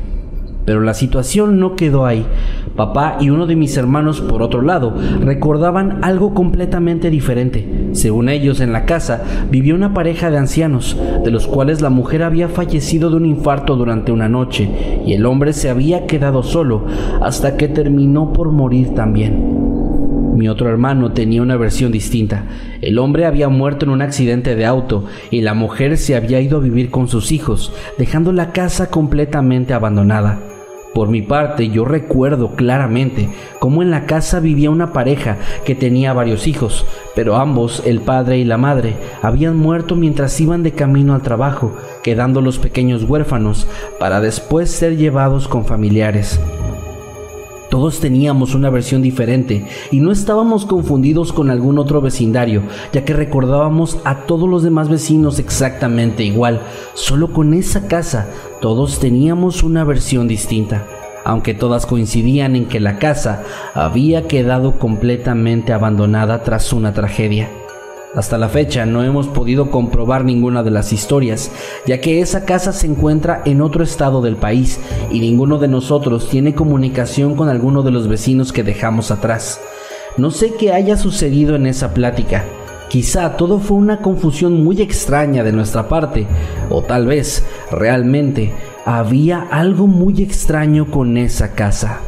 Pero 0.64 0.80
la 0.80 0.94
situación 0.94 1.58
no 1.58 1.74
quedó 1.74 2.06
ahí. 2.06 2.24
Papá 2.76 3.16
y 3.20 3.30
uno 3.30 3.46
de 3.46 3.56
mis 3.56 3.76
hermanos, 3.76 4.20
por 4.20 4.42
otro 4.42 4.62
lado, 4.62 4.94
recordaban 5.20 5.98
algo 6.02 6.34
completamente 6.34 7.10
diferente. 7.10 7.88
Según 7.92 8.28
ellos, 8.28 8.60
en 8.60 8.72
la 8.72 8.84
casa 8.84 9.22
vivía 9.50 9.74
una 9.74 9.94
pareja 9.94 10.30
de 10.30 10.38
ancianos, 10.38 10.96
de 11.24 11.30
los 11.30 11.46
cuales 11.46 11.80
la 11.80 11.90
mujer 11.90 12.22
había 12.22 12.48
fallecido 12.48 13.10
de 13.10 13.16
un 13.16 13.26
infarto 13.26 13.76
durante 13.76 14.12
una 14.12 14.28
noche 14.28 14.68
y 15.04 15.14
el 15.14 15.26
hombre 15.26 15.52
se 15.52 15.70
había 15.70 16.06
quedado 16.06 16.42
solo 16.42 16.86
hasta 17.20 17.56
que 17.56 17.68
terminó 17.68 18.32
por 18.32 18.52
morir 18.52 18.94
también. 18.94 19.60
Mi 20.36 20.48
otro 20.48 20.70
hermano 20.70 21.12
tenía 21.12 21.42
una 21.42 21.56
versión 21.56 21.92
distinta. 21.92 22.44
El 22.80 22.98
hombre 22.98 23.26
había 23.26 23.48
muerto 23.48 23.84
en 23.84 23.90
un 23.90 24.00
accidente 24.00 24.56
de 24.56 24.64
auto 24.64 25.04
y 25.30 25.42
la 25.42 25.52
mujer 25.52 25.98
se 25.98 26.16
había 26.16 26.40
ido 26.40 26.58
a 26.58 26.62
vivir 26.62 26.90
con 26.90 27.08
sus 27.08 27.30
hijos, 27.30 27.74
dejando 27.98 28.32
la 28.32 28.52
casa 28.52 28.88
completamente 28.88 29.74
abandonada. 29.74 30.49
Por 30.94 31.08
mi 31.08 31.22
parte, 31.22 31.68
yo 31.68 31.84
recuerdo 31.84 32.56
claramente 32.56 33.28
cómo 33.60 33.82
en 33.82 33.90
la 33.90 34.06
casa 34.06 34.40
vivía 34.40 34.70
una 34.70 34.92
pareja 34.92 35.38
que 35.64 35.76
tenía 35.76 36.12
varios 36.12 36.48
hijos, 36.48 36.84
pero 37.14 37.36
ambos, 37.36 37.82
el 37.86 38.00
padre 38.00 38.38
y 38.38 38.44
la 38.44 38.58
madre, 38.58 38.96
habían 39.22 39.56
muerto 39.56 39.94
mientras 39.94 40.40
iban 40.40 40.62
de 40.62 40.72
camino 40.72 41.14
al 41.14 41.22
trabajo, 41.22 41.72
quedando 42.02 42.40
los 42.40 42.58
pequeños 42.58 43.04
huérfanos 43.04 43.68
para 44.00 44.20
después 44.20 44.70
ser 44.70 44.96
llevados 44.96 45.46
con 45.46 45.64
familiares. 45.64 46.40
Todos 47.70 48.00
teníamos 48.00 48.56
una 48.56 48.68
versión 48.68 49.00
diferente 49.00 49.64
y 49.92 50.00
no 50.00 50.10
estábamos 50.10 50.66
confundidos 50.66 51.32
con 51.32 51.50
algún 51.50 51.78
otro 51.78 52.00
vecindario, 52.00 52.62
ya 52.92 53.04
que 53.04 53.12
recordábamos 53.12 53.98
a 54.04 54.26
todos 54.26 54.48
los 54.48 54.64
demás 54.64 54.88
vecinos 54.88 55.38
exactamente 55.38 56.24
igual. 56.24 56.62
Solo 56.94 57.32
con 57.32 57.54
esa 57.54 57.86
casa 57.86 58.26
todos 58.60 58.98
teníamos 58.98 59.62
una 59.62 59.84
versión 59.84 60.26
distinta, 60.26 60.84
aunque 61.24 61.54
todas 61.54 61.86
coincidían 61.86 62.56
en 62.56 62.66
que 62.66 62.80
la 62.80 62.98
casa 62.98 63.44
había 63.72 64.26
quedado 64.26 64.80
completamente 64.80 65.72
abandonada 65.72 66.42
tras 66.42 66.72
una 66.72 66.92
tragedia. 66.92 67.50
Hasta 68.14 68.38
la 68.38 68.48
fecha 68.48 68.86
no 68.86 69.04
hemos 69.04 69.28
podido 69.28 69.70
comprobar 69.70 70.24
ninguna 70.24 70.64
de 70.64 70.72
las 70.72 70.92
historias, 70.92 71.52
ya 71.86 72.00
que 72.00 72.20
esa 72.20 72.44
casa 72.44 72.72
se 72.72 72.88
encuentra 72.88 73.40
en 73.44 73.60
otro 73.60 73.84
estado 73.84 74.20
del 74.20 74.34
país 74.34 74.80
y 75.12 75.20
ninguno 75.20 75.58
de 75.58 75.68
nosotros 75.68 76.28
tiene 76.28 76.52
comunicación 76.52 77.36
con 77.36 77.48
alguno 77.48 77.82
de 77.82 77.92
los 77.92 78.08
vecinos 78.08 78.52
que 78.52 78.64
dejamos 78.64 79.12
atrás. 79.12 79.60
No 80.16 80.32
sé 80.32 80.54
qué 80.54 80.72
haya 80.72 80.96
sucedido 80.96 81.54
en 81.54 81.66
esa 81.66 81.94
plática. 81.94 82.44
Quizá 82.88 83.36
todo 83.36 83.60
fue 83.60 83.76
una 83.76 83.98
confusión 83.98 84.64
muy 84.64 84.82
extraña 84.82 85.44
de 85.44 85.52
nuestra 85.52 85.88
parte, 85.88 86.26
o 86.68 86.82
tal 86.82 87.06
vez 87.06 87.44
realmente 87.70 88.52
había 88.84 89.42
algo 89.52 89.86
muy 89.86 90.20
extraño 90.20 90.90
con 90.90 91.16
esa 91.16 91.52
casa. 91.52 92.00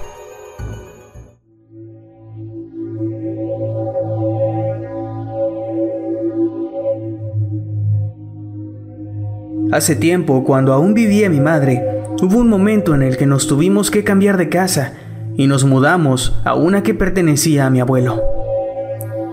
Hace 9.73 9.97
tiempo, 9.97 10.45
cuando 10.45 10.75
aún 10.75 10.93
vivía 10.93 11.31
mi 11.31 11.41
madre, 11.41 11.83
hubo 12.21 12.41
un 12.41 12.51
momento 12.51 12.95
en 12.95 13.01
el 13.01 13.17
que 13.17 13.25
nos 13.25 13.47
tuvimos 13.47 13.91
que 13.91 14.05
cambiar 14.05 14.37
de 14.37 14.51
casa 14.51 14.93
y 15.35 15.47
nos 15.47 15.65
mudamos 15.65 16.35
a 16.45 16.55
una 16.55 16.83
que 16.83 16.93
pertenecía 16.93 17.65
a 17.65 17.71
mi 17.71 17.81
abuelo. 17.81 18.23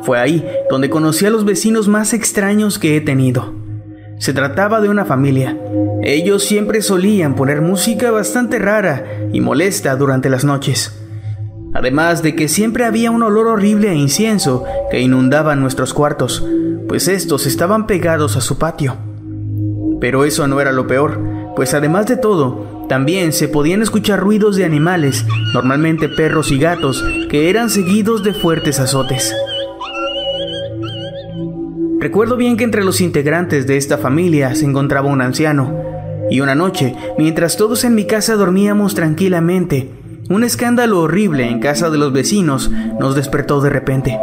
Fue 0.03 0.17
ahí 0.17 0.47
donde 0.69 0.89
conocí 0.89 1.25
a 1.25 1.29
los 1.29 1.43
vecinos 1.43 1.89
más 1.89 2.13
extraños 2.13 2.79
que 2.79 2.95
he 2.95 3.01
tenido. 3.01 3.53
Se 4.17 4.31
trataba 4.31 4.79
de 4.79 4.87
una 4.87 5.03
familia. 5.03 5.57
Ellos 6.03 6.45
siempre 6.45 6.81
solían 6.81 7.35
poner 7.35 7.61
música 7.61 8.09
bastante 8.09 8.59
rara 8.59 9.03
y 9.33 9.41
molesta 9.41 9.93
durante 9.97 10.29
las 10.29 10.45
noches. 10.45 10.97
Además 11.73 12.23
de 12.23 12.35
que 12.35 12.47
siempre 12.47 12.85
había 12.85 13.11
un 13.11 13.23
olor 13.23 13.47
horrible 13.47 13.89
a 13.89 13.93
incienso 13.93 14.63
que 14.89 15.01
inundaba 15.01 15.57
nuestros 15.57 15.93
cuartos, 15.93 16.47
pues 16.87 17.09
estos 17.09 17.45
estaban 17.45 17.87
pegados 17.87 18.37
a 18.37 18.41
su 18.41 18.57
patio. 18.57 19.08
Pero 19.99 20.25
eso 20.25 20.47
no 20.47 20.61
era 20.61 20.71
lo 20.71 20.87
peor, 20.87 21.19
pues 21.55 21.73
además 21.73 22.07
de 22.07 22.17
todo, 22.17 22.85
también 22.87 23.33
se 23.33 23.47
podían 23.47 23.81
escuchar 23.81 24.19
ruidos 24.19 24.55
de 24.55 24.65
animales, 24.65 25.25
normalmente 25.53 26.09
perros 26.09 26.51
y 26.51 26.57
gatos, 26.57 27.03
que 27.29 27.49
eran 27.49 27.69
seguidos 27.69 28.23
de 28.23 28.33
fuertes 28.33 28.79
azotes. 28.79 29.33
Recuerdo 31.99 32.37
bien 32.37 32.55
que 32.55 32.63
entre 32.63 32.83
los 32.83 33.01
integrantes 33.01 33.67
de 33.67 33.75
esta 33.75 33.97
familia 33.97 34.55
se 34.55 34.65
encontraba 34.65 35.09
un 35.09 35.21
anciano, 35.21 35.83
y 36.31 36.41
una 36.41 36.55
noche, 36.55 36.95
mientras 37.17 37.57
todos 37.57 37.83
en 37.83 37.93
mi 37.93 38.05
casa 38.05 38.35
dormíamos 38.35 38.95
tranquilamente, 38.95 39.91
un 40.29 40.43
escándalo 40.43 41.01
horrible 41.01 41.49
en 41.49 41.59
casa 41.59 41.89
de 41.89 41.97
los 41.97 42.13
vecinos 42.13 42.71
nos 42.99 43.15
despertó 43.15 43.61
de 43.61 43.69
repente. 43.69 44.17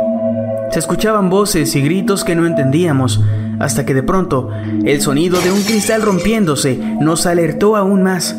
Se 0.70 0.78
escuchaban 0.78 1.30
voces 1.30 1.74
y 1.76 1.82
gritos 1.82 2.24
que 2.24 2.34
no 2.34 2.46
entendíamos, 2.46 3.22
hasta 3.58 3.84
que 3.86 3.94
de 3.94 4.02
pronto 4.02 4.50
el 4.84 5.00
sonido 5.00 5.40
de 5.40 5.52
un 5.52 5.62
cristal 5.62 6.02
rompiéndose 6.02 6.78
nos 7.00 7.26
alertó 7.26 7.76
aún 7.76 8.02
más. 8.02 8.36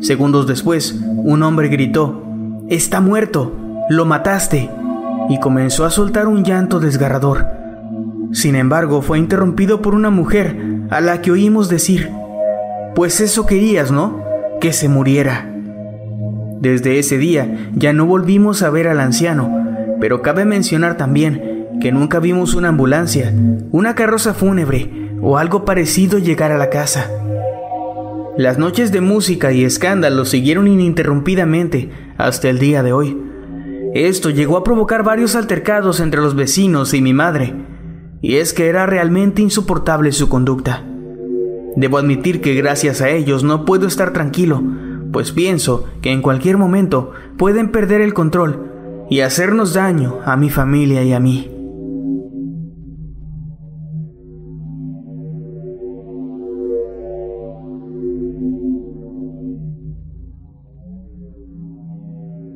Segundos 0.00 0.46
después, 0.46 1.00
un 1.06 1.42
hombre 1.42 1.68
gritó, 1.68 2.22
Está 2.68 3.00
muerto, 3.00 3.52
lo 3.88 4.04
mataste, 4.04 4.70
y 5.28 5.38
comenzó 5.40 5.84
a 5.84 5.90
soltar 5.90 6.26
un 6.26 6.44
llanto 6.44 6.80
desgarrador. 6.80 7.46
Sin 8.32 8.56
embargo, 8.56 9.02
fue 9.02 9.18
interrumpido 9.18 9.82
por 9.82 9.94
una 9.94 10.10
mujer 10.10 10.56
a 10.90 11.00
la 11.00 11.20
que 11.20 11.30
oímos 11.30 11.68
decir, 11.68 12.10
Pues 12.94 13.20
eso 13.20 13.46
querías, 13.46 13.90
¿no? 13.90 14.22
Que 14.60 14.72
se 14.72 14.88
muriera. 14.88 15.48
Desde 16.60 16.98
ese 16.98 17.18
día 17.18 17.70
ya 17.74 17.92
no 17.92 18.06
volvimos 18.06 18.62
a 18.62 18.70
ver 18.70 18.86
al 18.86 19.00
anciano, 19.00 19.96
pero 20.00 20.22
cabe 20.22 20.44
mencionar 20.44 20.96
también 20.96 21.51
que 21.82 21.90
nunca 21.90 22.20
vimos 22.20 22.54
una 22.54 22.68
ambulancia, 22.68 23.34
una 23.72 23.96
carroza 23.96 24.34
fúnebre 24.34 25.10
o 25.20 25.36
algo 25.36 25.64
parecido 25.64 26.20
llegar 26.20 26.52
a 26.52 26.56
la 26.56 26.70
casa. 26.70 27.10
Las 28.36 28.56
noches 28.56 28.92
de 28.92 29.00
música 29.00 29.50
y 29.50 29.64
escándalo 29.64 30.24
siguieron 30.24 30.68
ininterrumpidamente 30.68 31.90
hasta 32.18 32.48
el 32.48 32.60
día 32.60 32.84
de 32.84 32.92
hoy. 32.92 33.20
Esto 33.94 34.30
llegó 34.30 34.56
a 34.58 34.62
provocar 34.62 35.02
varios 35.02 35.34
altercados 35.34 35.98
entre 35.98 36.20
los 36.20 36.36
vecinos 36.36 36.94
y 36.94 37.02
mi 37.02 37.12
madre, 37.14 37.52
y 38.20 38.36
es 38.36 38.52
que 38.52 38.68
era 38.68 38.86
realmente 38.86 39.42
insoportable 39.42 40.12
su 40.12 40.28
conducta. 40.28 40.84
Debo 41.74 41.98
admitir 41.98 42.40
que 42.40 42.54
gracias 42.54 43.02
a 43.02 43.10
ellos 43.10 43.42
no 43.42 43.64
puedo 43.64 43.88
estar 43.88 44.12
tranquilo, 44.12 44.62
pues 45.10 45.32
pienso 45.32 45.88
que 46.00 46.12
en 46.12 46.22
cualquier 46.22 46.58
momento 46.58 47.10
pueden 47.36 47.72
perder 47.72 48.02
el 48.02 48.14
control 48.14 48.70
y 49.10 49.18
hacernos 49.20 49.74
daño 49.74 50.20
a 50.24 50.36
mi 50.36 50.48
familia 50.48 51.02
y 51.02 51.12
a 51.12 51.18
mí. 51.18 51.51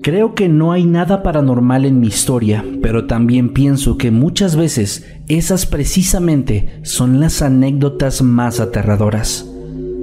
Creo 0.07 0.37
que 0.37 0.49
no 0.49 0.71
hay 0.71 0.85
nada 0.85 1.25
paranormal 1.25 1.85
en 1.85 1.99
mi 1.99 2.07
historia, 2.07 2.65
pero 2.81 3.07
también 3.07 3.53
pienso 3.53 3.99
que 3.99 4.13
muchas 4.13 4.55
veces 4.55 5.05
esas 5.27 5.67
precisamente 5.67 6.79
son 6.85 7.19
las 7.19 7.43
anécdotas 7.43 8.23
más 8.23 8.61
aterradoras. 8.61 9.51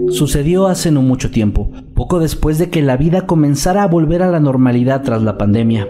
Sucedió 0.09 0.67
hace 0.67 0.91
no 0.91 1.01
mucho 1.03 1.31
tiempo, 1.31 1.71
poco 1.93 2.19
después 2.19 2.57
de 2.57 2.69
que 2.69 2.81
la 2.81 2.97
vida 2.97 3.25
comenzara 3.25 3.83
a 3.83 3.87
volver 3.87 4.23
a 4.23 4.29
la 4.29 4.41
normalidad 4.41 5.03
tras 5.03 5.23
la 5.23 5.37
pandemia. 5.37 5.87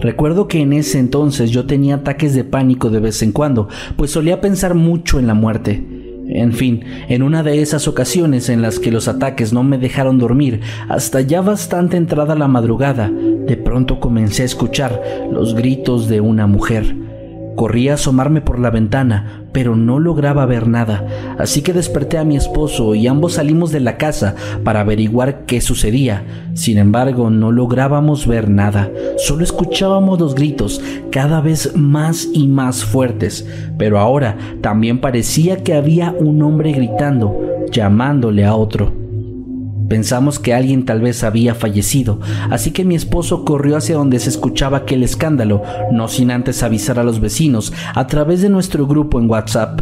Recuerdo 0.00 0.48
que 0.48 0.60
en 0.60 0.72
ese 0.72 0.98
entonces 0.98 1.52
yo 1.52 1.64
tenía 1.64 1.94
ataques 1.94 2.34
de 2.34 2.42
pánico 2.42 2.90
de 2.90 2.98
vez 2.98 3.22
en 3.22 3.30
cuando, 3.30 3.68
pues 3.94 4.10
solía 4.10 4.40
pensar 4.40 4.74
mucho 4.74 5.20
en 5.20 5.28
la 5.28 5.34
muerte. 5.34 6.01
En 6.34 6.52
fin, 6.52 6.84
en 7.08 7.22
una 7.22 7.42
de 7.42 7.60
esas 7.60 7.88
ocasiones 7.88 8.48
en 8.48 8.62
las 8.62 8.78
que 8.78 8.90
los 8.90 9.06
ataques 9.06 9.52
no 9.52 9.62
me 9.62 9.78
dejaron 9.78 10.18
dormir, 10.18 10.60
hasta 10.88 11.20
ya 11.20 11.42
bastante 11.42 11.96
entrada 11.96 12.34
la 12.34 12.48
madrugada, 12.48 13.10
de 13.10 13.56
pronto 13.56 14.00
comencé 14.00 14.42
a 14.42 14.46
escuchar 14.46 15.00
los 15.30 15.54
gritos 15.54 16.08
de 16.08 16.20
una 16.20 16.46
mujer. 16.46 16.94
Corrí 17.56 17.88
a 17.88 17.94
asomarme 17.94 18.40
por 18.40 18.58
la 18.58 18.70
ventana, 18.70 19.44
pero 19.52 19.76
no 19.76 19.98
lograba 19.98 20.46
ver 20.46 20.66
nada, 20.66 21.06
así 21.38 21.62
que 21.62 21.72
desperté 21.72 22.16
a 22.16 22.24
mi 22.24 22.36
esposo 22.36 22.94
y 22.94 23.06
ambos 23.06 23.34
salimos 23.34 23.70
de 23.72 23.80
la 23.80 23.98
casa 23.98 24.34
para 24.64 24.80
averiguar 24.80 25.44
qué 25.44 25.60
sucedía. 25.60 26.24
Sin 26.54 26.78
embargo, 26.78 27.30
no 27.30 27.52
lográbamos 27.52 28.26
ver 28.26 28.48
nada, 28.48 28.90
solo 29.18 29.44
escuchábamos 29.44 30.18
los 30.18 30.34
gritos 30.34 30.80
cada 31.10 31.40
vez 31.40 31.76
más 31.76 32.28
y 32.32 32.48
más 32.48 32.84
fuertes, 32.84 33.46
pero 33.76 33.98
ahora 33.98 34.36
también 34.60 35.00
parecía 35.00 35.62
que 35.62 35.74
había 35.74 36.14
un 36.18 36.42
hombre 36.42 36.72
gritando, 36.72 37.38
llamándole 37.70 38.44
a 38.44 38.54
otro. 38.54 39.01
Pensamos 39.88 40.38
que 40.38 40.54
alguien 40.54 40.84
tal 40.84 41.00
vez 41.00 41.22
había 41.24 41.54
fallecido, 41.54 42.20
así 42.50 42.70
que 42.70 42.84
mi 42.84 42.94
esposo 42.94 43.44
corrió 43.44 43.76
hacia 43.76 43.96
donde 43.96 44.18
se 44.18 44.30
escuchaba 44.30 44.78
aquel 44.78 45.02
escándalo, 45.02 45.62
no 45.90 46.08
sin 46.08 46.30
antes 46.30 46.62
avisar 46.62 46.98
a 46.98 47.04
los 47.04 47.20
vecinos 47.20 47.72
a 47.94 48.06
través 48.06 48.42
de 48.42 48.48
nuestro 48.48 48.86
grupo 48.86 49.18
en 49.18 49.28
WhatsApp. 49.28 49.80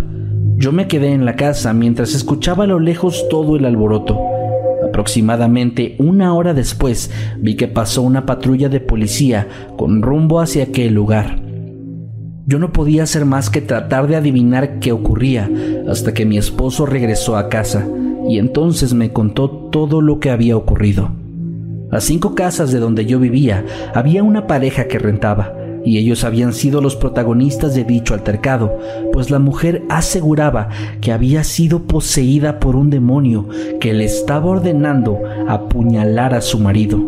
Yo 0.56 0.72
me 0.72 0.88
quedé 0.88 1.12
en 1.12 1.24
la 1.24 1.36
casa 1.36 1.72
mientras 1.72 2.14
escuchaba 2.14 2.64
a 2.64 2.66
lo 2.66 2.80
lejos 2.80 3.26
todo 3.30 3.56
el 3.56 3.64
alboroto. 3.64 4.18
Aproximadamente 4.86 5.96
una 5.98 6.34
hora 6.34 6.54
después 6.54 7.10
vi 7.38 7.56
que 7.56 7.68
pasó 7.68 8.02
una 8.02 8.26
patrulla 8.26 8.68
de 8.68 8.80
policía 8.80 9.48
con 9.76 10.02
rumbo 10.02 10.40
hacia 10.40 10.64
aquel 10.64 10.94
lugar. 10.94 11.40
Yo 12.46 12.58
no 12.58 12.72
podía 12.72 13.04
hacer 13.04 13.24
más 13.24 13.48
que 13.48 13.60
tratar 13.60 14.08
de 14.08 14.16
adivinar 14.16 14.80
qué 14.80 14.92
ocurría 14.92 15.48
hasta 15.88 16.12
que 16.12 16.26
mi 16.26 16.36
esposo 16.36 16.84
regresó 16.84 17.36
a 17.36 17.48
casa 17.48 17.86
y 18.28 18.38
entonces 18.38 18.94
me 18.94 19.12
contó 19.12 19.50
todo 19.50 20.00
lo 20.00 20.20
que 20.20 20.30
había 20.30 20.56
ocurrido. 20.56 21.11
A 21.90 22.00
cinco 22.00 22.35
casas 22.35 22.70
de 22.70 22.78
donde 22.78 23.04
yo 23.06 23.18
vivía 23.18 23.64
había 23.94 24.22
una 24.22 24.46
pareja 24.46 24.87
que 24.87 24.98
rentaba, 24.98 25.54
y 25.85 25.98
ellos 25.98 26.24
habían 26.24 26.52
sido 26.52 26.80
los 26.80 26.96
protagonistas 26.96 27.74
de 27.74 27.85
dicho 27.85 28.14
altercado, 28.14 28.78
pues 29.12 29.30
la 29.30 29.38
mujer 29.38 29.83
aseguraba 29.88 30.68
que 31.00 31.12
había 31.12 31.42
sido 31.42 31.85
poseída 31.85 32.61
por 32.61 32.76
un 32.76 32.90
demonio 32.90 33.48
que 33.80 33.92
le 33.92 34.04
estaba 34.04 34.46
ordenando 34.46 35.18
apuñalar 35.48 36.35
a 36.35 36.40
su 36.40 36.59
marido. 36.59 37.00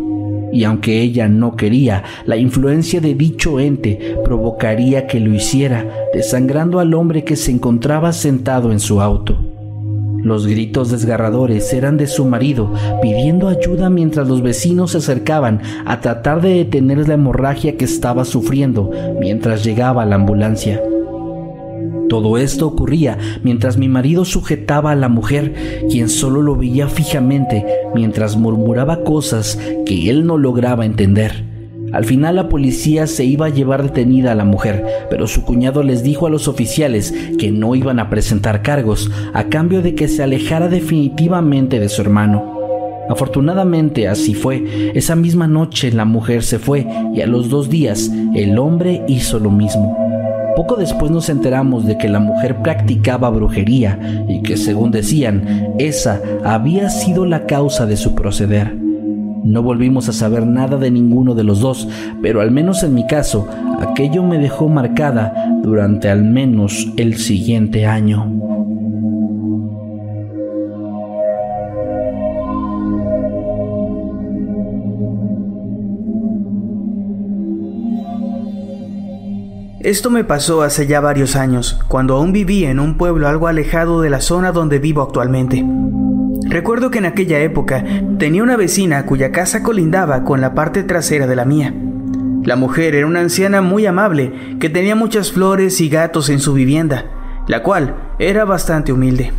Y 0.51 0.65
aunque 0.65 1.01
ella 1.01 1.27
no 1.27 1.55
quería, 1.55 2.03
la 2.25 2.37
influencia 2.37 3.01
de 3.01 3.15
dicho 3.15 3.59
ente 3.59 4.17
provocaría 4.23 5.07
que 5.07 5.19
lo 5.19 5.33
hiciera, 5.33 5.85
desangrando 6.13 6.79
al 6.79 6.93
hombre 6.93 7.23
que 7.23 7.35
se 7.35 7.51
encontraba 7.51 8.11
sentado 8.11 8.71
en 8.71 8.79
su 8.79 9.01
auto. 9.01 9.52
Los 10.23 10.47
gritos 10.47 10.89
desgarradores 10.89 11.73
eran 11.73 11.97
de 11.97 12.07
su 12.07 12.25
marido, 12.25 12.71
pidiendo 13.01 13.49
ayuda 13.49 13.89
mientras 13.89 14.27
los 14.27 14.41
vecinos 14.41 14.91
se 14.91 14.99
acercaban 14.99 15.61
a 15.85 15.99
tratar 15.99 16.41
de 16.41 16.55
detener 16.55 17.07
la 17.07 17.15
hemorragia 17.15 17.75
que 17.75 17.85
estaba 17.85 18.23
sufriendo 18.23 18.89
mientras 19.19 19.65
llegaba 19.65 20.05
la 20.05 20.15
ambulancia. 20.15 20.81
Todo 22.07 22.37
esto 22.37 22.67
ocurría 22.67 23.17
mientras 23.43 23.77
mi 23.77 23.89
marido 23.89 24.23
sujetaba 24.23 24.91
a 24.91 24.95
la 24.95 25.09
mujer, 25.09 25.81
quien 25.89 26.09
solo 26.09 26.41
lo 26.41 26.55
veía 26.55 26.87
fijamente 26.87 27.65
mientras 27.93 28.37
murmuraba 28.37 29.03
cosas 29.03 29.59
que 29.85 30.09
él 30.09 30.25
no 30.25 30.37
lograba 30.37 30.85
entender. 30.85 31.52
Al 31.93 32.05
final 32.05 32.35
la 32.37 32.49
policía 32.49 33.05
se 33.05 33.23
iba 33.23 33.45
a 33.45 33.49
llevar 33.49 33.83
detenida 33.83 34.31
a 34.31 34.35
la 34.35 34.45
mujer, 34.45 34.83
pero 35.11 35.27
su 35.27 35.43
cuñado 35.43 35.83
les 35.83 36.03
dijo 36.03 36.25
a 36.25 36.29
los 36.31 36.47
oficiales 36.47 37.13
que 37.37 37.51
no 37.51 37.75
iban 37.75 37.99
a 37.99 38.09
presentar 38.09 38.63
cargos 38.63 39.11
a 39.33 39.45
cambio 39.45 39.83
de 39.83 39.93
que 39.93 40.07
se 40.07 40.23
alejara 40.23 40.67
definitivamente 40.69 41.79
de 41.79 41.89
su 41.89 42.01
hermano. 42.01 42.53
Afortunadamente 43.09 44.07
así 44.07 44.33
fue. 44.33 44.91
Esa 44.95 45.15
misma 45.15 45.47
noche 45.47 45.91
la 45.91 46.05
mujer 46.05 46.43
se 46.43 46.57
fue 46.57 46.87
y 47.13 47.21
a 47.21 47.27
los 47.27 47.49
dos 47.49 47.69
días 47.69 48.11
el 48.33 48.57
hombre 48.57 49.03
hizo 49.07 49.37
lo 49.37 49.51
mismo. 49.51 49.95
Poco 50.55 50.75
después 50.75 51.11
nos 51.11 51.29
enteramos 51.29 51.85
de 51.85 51.97
que 51.97 52.09
la 52.09 52.19
mujer 52.19 52.61
practicaba 52.63 53.29
brujería 53.29 54.25
y 54.27 54.41
que 54.41 54.57
según 54.57 54.91
decían, 54.91 55.75
esa 55.77 56.21
había 56.43 56.89
sido 56.89 57.25
la 57.25 57.45
causa 57.45 57.85
de 57.85 57.97
su 57.97 58.15
proceder. 58.15 58.82
No 59.43 59.61
volvimos 59.61 60.07
a 60.07 60.13
saber 60.13 60.47
nada 60.47 60.77
de 60.77 60.89
ninguno 60.89 61.35
de 61.35 61.43
los 61.43 61.59
dos, 61.59 61.87
pero 62.21 62.39
al 62.39 62.51
menos 62.51 62.81
en 62.83 62.93
mi 62.93 63.05
caso, 63.05 63.47
aquello 63.81 64.23
me 64.23 64.37
dejó 64.37 64.69
marcada 64.69 65.33
durante 65.61 66.09
al 66.09 66.23
menos 66.23 66.91
el 66.95 67.17
siguiente 67.17 67.85
año. 67.85 68.43
Esto 79.81 80.09
me 80.09 80.23
pasó 80.23 80.61
hace 80.61 80.87
ya 80.87 81.01
varios 81.01 81.35
años, 81.35 81.77
cuando 81.89 82.15
aún 82.15 82.31
vivía 82.31 82.71
en 82.71 82.79
un 82.79 82.97
pueblo 82.97 83.27
algo 83.27 83.49
alejado 83.49 83.99
de 83.99 84.09
la 84.09 84.21
zona 84.21 84.53
donde 84.53 84.79
vivo 84.79 85.01
actualmente. 85.01 85.65
Recuerdo 86.53 86.91
que 86.91 86.99
en 86.99 87.07
aquella 87.07 87.39
época 87.39 87.83
tenía 88.19 88.43
una 88.43 88.55
vecina 88.55 89.07
cuya 89.07 89.31
casa 89.31 89.63
colindaba 89.63 90.23
con 90.23 90.39
la 90.39 90.53
parte 90.53 90.83
trasera 90.83 91.25
de 91.25 91.35
la 91.35 91.45
mía. 91.45 91.73
La 92.43 92.55
mujer 92.55 92.93
era 92.93 93.07
una 93.07 93.21
anciana 93.21 93.63
muy 93.63 93.87
amable 93.87 94.31
que 94.59 94.69
tenía 94.69 94.95
muchas 94.95 95.31
flores 95.31 95.81
y 95.81 95.89
gatos 95.89 96.29
en 96.29 96.39
su 96.39 96.53
vivienda, 96.53 97.05
la 97.47 97.63
cual 97.63 97.95
era 98.19 98.45
bastante 98.45 98.93
humilde. 98.93 99.33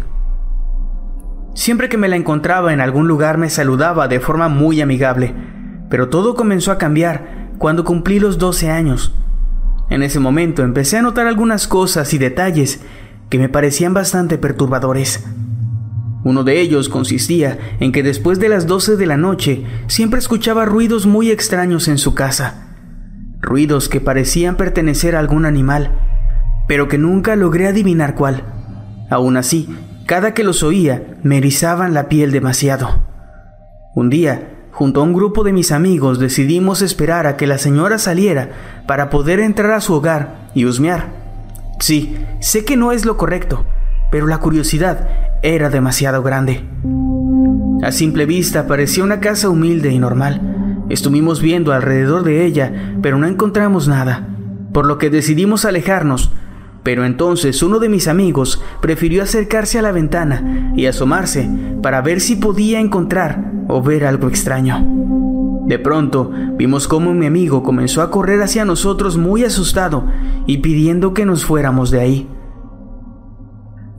Siempre 1.54 1.88
que 1.88 1.98
me 1.98 2.08
la 2.08 2.16
encontraba 2.16 2.72
en 2.72 2.80
algún 2.80 3.06
lugar 3.06 3.38
me 3.38 3.48
saludaba 3.48 4.08
de 4.08 4.18
forma 4.18 4.48
muy 4.48 4.80
amigable, 4.80 5.32
pero 5.88 6.08
todo 6.08 6.34
comenzó 6.34 6.72
a 6.72 6.78
cambiar 6.78 7.50
cuando 7.58 7.84
cumplí 7.84 8.18
los 8.18 8.38
12 8.38 8.72
años. 8.72 9.14
En 9.88 10.02
ese 10.02 10.18
momento 10.18 10.64
empecé 10.64 10.96
a 10.96 11.02
notar 11.02 11.28
algunas 11.28 11.68
cosas 11.68 12.12
y 12.12 12.18
detalles 12.18 12.80
que 13.30 13.38
me 13.38 13.48
parecían 13.48 13.94
bastante 13.94 14.36
perturbadores. 14.36 15.24
Uno 16.24 16.42
de 16.42 16.60
ellos 16.60 16.88
consistía 16.88 17.58
en 17.80 17.92
que 17.92 18.02
después 18.02 18.40
de 18.40 18.48
las 18.48 18.66
12 18.66 18.96
de 18.96 19.06
la 19.06 19.18
noche 19.18 19.64
siempre 19.86 20.18
escuchaba 20.18 20.64
ruidos 20.64 21.06
muy 21.06 21.30
extraños 21.30 21.86
en 21.86 21.98
su 21.98 22.14
casa. 22.14 22.68
Ruidos 23.42 23.90
que 23.90 24.00
parecían 24.00 24.56
pertenecer 24.56 25.16
a 25.16 25.18
algún 25.18 25.44
animal, 25.44 25.92
pero 26.66 26.88
que 26.88 26.96
nunca 26.96 27.36
logré 27.36 27.68
adivinar 27.68 28.14
cuál. 28.14 28.42
Aún 29.10 29.36
así, 29.36 29.68
cada 30.06 30.32
que 30.32 30.44
los 30.44 30.62
oía 30.62 31.18
me 31.22 31.36
erizaban 31.36 31.92
la 31.92 32.08
piel 32.08 32.32
demasiado. 32.32 33.04
Un 33.94 34.08
día, 34.08 34.68
junto 34.72 35.00
a 35.00 35.04
un 35.04 35.12
grupo 35.12 35.44
de 35.44 35.52
mis 35.52 35.72
amigos, 35.72 36.18
decidimos 36.18 36.80
esperar 36.80 37.26
a 37.26 37.36
que 37.36 37.46
la 37.46 37.58
señora 37.58 37.98
saliera 37.98 38.48
para 38.86 39.10
poder 39.10 39.40
entrar 39.40 39.72
a 39.72 39.82
su 39.82 39.92
hogar 39.92 40.48
y 40.54 40.64
husmear. 40.64 41.12
Sí, 41.80 42.16
sé 42.40 42.64
que 42.64 42.78
no 42.78 42.92
es 42.92 43.04
lo 43.04 43.18
correcto, 43.18 43.66
pero 44.14 44.28
la 44.28 44.38
curiosidad 44.38 45.08
era 45.42 45.70
demasiado 45.70 46.22
grande. 46.22 46.62
A 47.82 47.90
simple 47.90 48.26
vista 48.26 48.68
parecía 48.68 49.02
una 49.02 49.18
casa 49.18 49.48
humilde 49.48 49.90
y 49.90 49.98
normal. 49.98 50.84
Estuvimos 50.88 51.42
viendo 51.42 51.72
alrededor 51.72 52.22
de 52.22 52.44
ella, 52.46 52.94
pero 53.02 53.18
no 53.18 53.26
encontramos 53.26 53.88
nada, 53.88 54.28
por 54.72 54.86
lo 54.86 54.98
que 54.98 55.10
decidimos 55.10 55.64
alejarnos. 55.64 56.30
Pero 56.84 57.04
entonces 57.04 57.60
uno 57.64 57.80
de 57.80 57.88
mis 57.88 58.06
amigos 58.06 58.62
prefirió 58.80 59.20
acercarse 59.20 59.80
a 59.80 59.82
la 59.82 59.90
ventana 59.90 60.72
y 60.76 60.86
asomarse 60.86 61.50
para 61.82 62.00
ver 62.00 62.20
si 62.20 62.36
podía 62.36 62.78
encontrar 62.78 63.50
o 63.66 63.82
ver 63.82 64.04
algo 64.04 64.28
extraño. 64.28 64.86
De 65.66 65.80
pronto 65.80 66.30
vimos 66.56 66.86
cómo 66.86 67.14
mi 67.14 67.26
amigo 67.26 67.64
comenzó 67.64 68.00
a 68.00 68.12
correr 68.12 68.40
hacia 68.42 68.64
nosotros 68.64 69.16
muy 69.16 69.42
asustado 69.42 70.06
y 70.46 70.58
pidiendo 70.58 71.14
que 71.14 71.26
nos 71.26 71.44
fuéramos 71.44 71.90
de 71.90 71.98
ahí. 72.00 72.28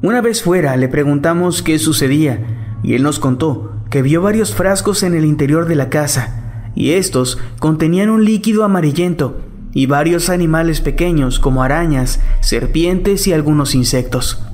Una 0.06 0.22
vez 0.22 0.44
fuera 0.44 0.78
le 0.78 0.88
preguntamos 0.88 1.64
qué 1.64 1.80
sucedía 1.80 2.40
y 2.84 2.94
él 2.94 3.02
nos 3.02 3.18
contó 3.18 3.82
que 3.90 4.04
vio 4.04 4.22
varios 4.22 4.54
frascos 4.54 5.02
en 5.02 5.16
el 5.16 5.26
interior 5.26 5.68
de 5.68 5.74
la 5.74 5.90
casa 5.90 6.62
y 6.76 6.92
estos 6.92 7.40
contenían 7.58 8.12
un 8.12 8.24
líquido 8.24 8.64
amarillento 8.64 9.42
y 9.74 9.88
varios 9.88 10.30
animales 10.30 10.80
pequeños 10.80 11.40
como 11.40 11.64
arañas, 11.64 12.22
serpientes 12.40 13.26
y 13.26 13.34
algunos 13.34 13.74
insectos. 13.74 14.46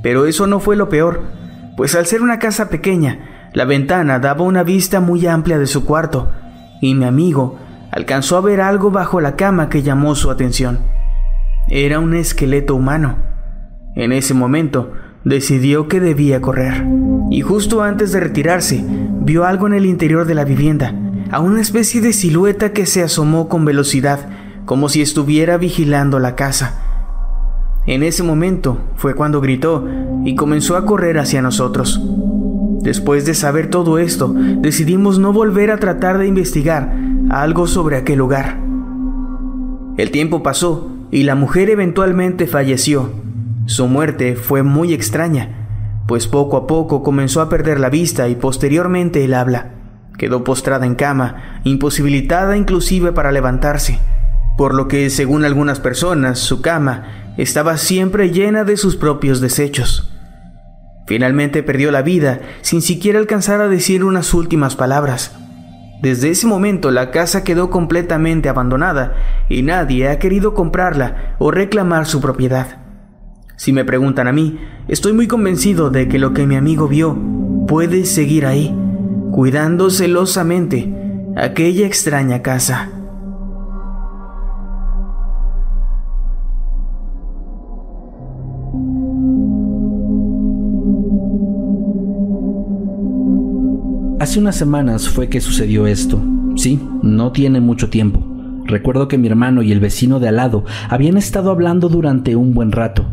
Pero 0.00 0.26
eso 0.26 0.46
no 0.46 0.60
fue 0.60 0.76
lo 0.76 0.88
peor, 0.88 1.24
pues 1.76 1.96
al 1.96 2.06
ser 2.06 2.22
una 2.22 2.38
casa 2.38 2.68
pequeña, 2.68 3.50
la 3.54 3.64
ventana 3.64 4.20
daba 4.20 4.44
una 4.44 4.62
vista 4.62 5.00
muy 5.00 5.26
amplia 5.26 5.58
de 5.58 5.66
su 5.66 5.84
cuarto 5.84 6.30
y 6.80 6.94
mi 6.94 7.04
amigo 7.04 7.58
alcanzó 7.90 8.36
a 8.36 8.42
ver 8.42 8.60
algo 8.60 8.92
bajo 8.92 9.20
la 9.20 9.34
cama 9.34 9.68
que 9.68 9.82
llamó 9.82 10.14
su 10.14 10.30
atención. 10.30 10.78
Era 11.66 11.98
un 11.98 12.14
esqueleto 12.14 12.76
humano 12.76 13.31
en 13.94 14.12
ese 14.12 14.34
momento 14.34 14.92
decidió 15.24 15.88
que 15.88 16.00
debía 16.00 16.40
correr 16.40 16.84
y 17.30 17.40
justo 17.40 17.82
antes 17.82 18.12
de 18.12 18.20
retirarse 18.20 18.84
vio 19.22 19.44
algo 19.44 19.66
en 19.66 19.74
el 19.74 19.86
interior 19.86 20.26
de 20.26 20.34
la 20.34 20.44
vivienda, 20.44 20.94
a 21.30 21.40
una 21.40 21.60
especie 21.60 22.00
de 22.00 22.12
silueta 22.12 22.72
que 22.72 22.86
se 22.86 23.02
asomó 23.02 23.48
con 23.48 23.64
velocidad, 23.64 24.28
como 24.64 24.88
si 24.88 25.00
estuviera 25.00 25.56
vigilando 25.56 26.18
la 26.18 26.34
casa. 26.34 26.78
En 27.86 28.02
ese 28.02 28.22
momento 28.22 28.78
fue 28.96 29.14
cuando 29.14 29.40
gritó 29.40 29.88
y 30.24 30.34
comenzó 30.34 30.76
a 30.76 30.84
correr 30.84 31.18
hacia 31.18 31.42
nosotros. 31.42 32.00
Después 32.82 33.24
de 33.24 33.34
saber 33.34 33.70
todo 33.70 33.98
esto, 33.98 34.34
decidimos 34.34 35.18
no 35.18 35.32
volver 35.32 35.70
a 35.70 35.78
tratar 35.78 36.18
de 36.18 36.26
investigar 36.26 36.94
algo 37.30 37.66
sobre 37.66 37.96
aquel 37.96 38.18
lugar. 38.18 38.60
El 39.96 40.10
tiempo 40.10 40.42
pasó 40.42 40.90
y 41.10 41.22
la 41.22 41.34
mujer 41.34 41.70
eventualmente 41.70 42.46
falleció. 42.46 43.10
Su 43.66 43.86
muerte 43.86 44.34
fue 44.34 44.62
muy 44.62 44.92
extraña, 44.92 46.04
pues 46.08 46.26
poco 46.26 46.56
a 46.56 46.66
poco 46.66 47.02
comenzó 47.02 47.40
a 47.40 47.48
perder 47.48 47.78
la 47.78 47.90
vista 47.90 48.28
y 48.28 48.34
posteriormente 48.34 49.24
el 49.24 49.34
habla. 49.34 49.74
Quedó 50.18 50.44
postrada 50.44 50.84
en 50.84 50.94
cama, 50.94 51.60
imposibilitada 51.64 52.56
inclusive 52.56 53.12
para 53.12 53.32
levantarse, 53.32 53.98
por 54.58 54.74
lo 54.74 54.88
que, 54.88 55.10
según 55.10 55.44
algunas 55.44 55.80
personas, 55.80 56.38
su 56.38 56.60
cama 56.60 57.34
estaba 57.38 57.78
siempre 57.78 58.30
llena 58.30 58.64
de 58.64 58.76
sus 58.76 58.96
propios 58.96 59.40
desechos. 59.40 60.12
Finalmente 61.06 61.62
perdió 61.62 61.90
la 61.90 62.02
vida 62.02 62.40
sin 62.62 62.82
siquiera 62.82 63.18
alcanzar 63.18 63.60
a 63.60 63.68
decir 63.68 64.04
unas 64.04 64.34
últimas 64.34 64.76
palabras. 64.76 65.36
Desde 66.02 66.30
ese 66.30 66.48
momento 66.48 66.90
la 66.90 67.12
casa 67.12 67.44
quedó 67.44 67.70
completamente 67.70 68.48
abandonada 68.48 69.14
y 69.48 69.62
nadie 69.62 70.08
ha 70.08 70.18
querido 70.18 70.52
comprarla 70.52 71.36
o 71.38 71.52
reclamar 71.52 72.06
su 72.06 72.20
propiedad. 72.20 72.81
Si 73.62 73.72
me 73.72 73.84
preguntan 73.84 74.26
a 74.26 74.32
mí, 74.32 74.58
estoy 74.88 75.12
muy 75.12 75.28
convencido 75.28 75.88
de 75.88 76.08
que 76.08 76.18
lo 76.18 76.34
que 76.34 76.48
mi 76.48 76.56
amigo 76.56 76.88
vio 76.88 77.16
puede 77.68 78.06
seguir 78.06 78.44
ahí, 78.44 78.74
cuidando 79.30 79.88
celosamente 79.88 80.92
aquella 81.36 81.86
extraña 81.86 82.42
casa. 82.42 82.90
Hace 94.18 94.40
unas 94.40 94.56
semanas 94.56 95.08
fue 95.08 95.28
que 95.28 95.40
sucedió 95.40 95.86
esto. 95.86 96.20
Sí, 96.56 96.80
no 97.04 97.30
tiene 97.30 97.60
mucho 97.60 97.90
tiempo. 97.90 98.24
Recuerdo 98.64 99.06
que 99.06 99.18
mi 99.18 99.28
hermano 99.28 99.62
y 99.62 99.70
el 99.70 99.78
vecino 99.78 100.18
de 100.18 100.26
al 100.26 100.36
lado 100.38 100.64
habían 100.88 101.16
estado 101.16 101.52
hablando 101.52 101.88
durante 101.88 102.34
un 102.34 102.54
buen 102.54 102.72
rato. 102.72 103.06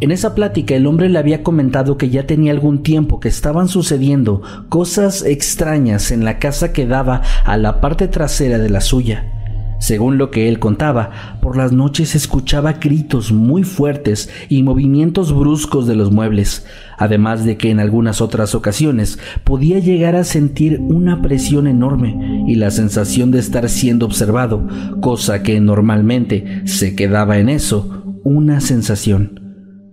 En 0.00 0.12
esa 0.12 0.36
plática 0.36 0.76
el 0.76 0.86
hombre 0.86 1.08
le 1.08 1.18
había 1.18 1.42
comentado 1.42 1.98
que 1.98 2.08
ya 2.08 2.24
tenía 2.24 2.52
algún 2.52 2.84
tiempo 2.84 3.18
que 3.18 3.26
estaban 3.26 3.66
sucediendo 3.66 4.42
cosas 4.68 5.24
extrañas 5.24 6.12
en 6.12 6.24
la 6.24 6.38
casa 6.38 6.72
que 6.72 6.86
daba 6.86 7.22
a 7.44 7.56
la 7.56 7.80
parte 7.80 8.06
trasera 8.06 8.58
de 8.58 8.70
la 8.70 8.80
suya. 8.80 9.32
Según 9.80 10.16
lo 10.16 10.30
que 10.30 10.48
él 10.48 10.60
contaba, 10.60 11.38
por 11.42 11.56
las 11.56 11.72
noches 11.72 12.14
escuchaba 12.14 12.74
gritos 12.74 13.32
muy 13.32 13.64
fuertes 13.64 14.30
y 14.48 14.62
movimientos 14.62 15.32
bruscos 15.36 15.88
de 15.88 15.96
los 15.96 16.12
muebles, 16.12 16.64
además 16.96 17.44
de 17.44 17.56
que 17.56 17.70
en 17.70 17.80
algunas 17.80 18.20
otras 18.20 18.54
ocasiones 18.54 19.18
podía 19.42 19.80
llegar 19.80 20.14
a 20.14 20.24
sentir 20.24 20.78
una 20.80 21.22
presión 21.22 21.66
enorme 21.66 22.44
y 22.46 22.54
la 22.54 22.70
sensación 22.70 23.32
de 23.32 23.40
estar 23.40 23.68
siendo 23.68 24.06
observado, 24.06 24.64
cosa 25.00 25.42
que 25.42 25.58
normalmente 25.60 26.62
se 26.66 26.94
quedaba 26.94 27.38
en 27.38 27.48
eso, 27.48 28.04
una 28.22 28.60
sensación 28.60 29.47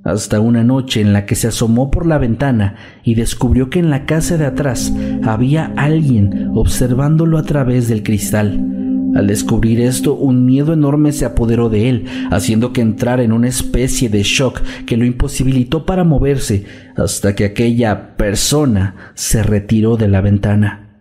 hasta 0.05 0.39
una 0.39 0.63
noche 0.63 1.01
en 1.01 1.11
la 1.11 1.25
que 1.25 1.35
se 1.35 1.47
asomó 1.47 1.89
por 1.91 2.05
la 2.05 2.19
ventana 2.19 2.75
y 3.03 3.15
descubrió 3.15 3.69
que 3.69 3.79
en 3.79 3.89
la 3.89 4.05
casa 4.05 4.37
de 4.37 4.45
atrás 4.45 4.93
había 5.23 5.73
alguien 5.75 6.51
observándolo 6.53 7.39
a 7.39 7.43
través 7.43 7.89
del 7.89 8.03
cristal. 8.03 8.71
Al 9.15 9.27
descubrir 9.27 9.81
esto, 9.81 10.13
un 10.13 10.45
miedo 10.45 10.73
enorme 10.73 11.11
se 11.11 11.25
apoderó 11.25 11.69
de 11.69 11.89
él, 11.89 12.05
haciendo 12.31 12.71
que 12.71 12.81
entrara 12.81 13.23
en 13.23 13.31
una 13.31 13.47
especie 13.47 14.09
de 14.09 14.21
shock 14.23 14.61
que 14.85 14.97
lo 14.97 15.05
imposibilitó 15.05 15.85
para 15.85 16.03
moverse 16.03 16.65
hasta 16.97 17.33
que 17.33 17.45
aquella 17.45 18.15
persona 18.17 19.13
se 19.15 19.41
retiró 19.41 19.97
de 19.97 20.09
la 20.09 20.21
ventana. 20.21 20.99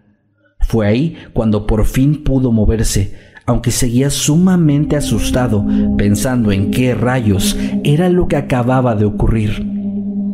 Fue 0.61 0.87
ahí 0.87 1.17
cuando 1.33 1.67
por 1.67 1.85
fin 1.85 2.25
pudo 2.25 2.53
moverse, 2.53 3.15
aunque 3.47 3.71
seguía 3.71 4.11
sumamente 4.11 4.97
asustado, 4.97 5.65
pensando 5.97 6.53
en 6.53 6.71
qué 6.71 6.95
rayos 6.95 7.57
era 7.85 8.09
lo 8.09 8.27
que 8.29 8.37
acababa 8.37 8.95
de 8.95 9.05
ocurrir. 9.05 9.65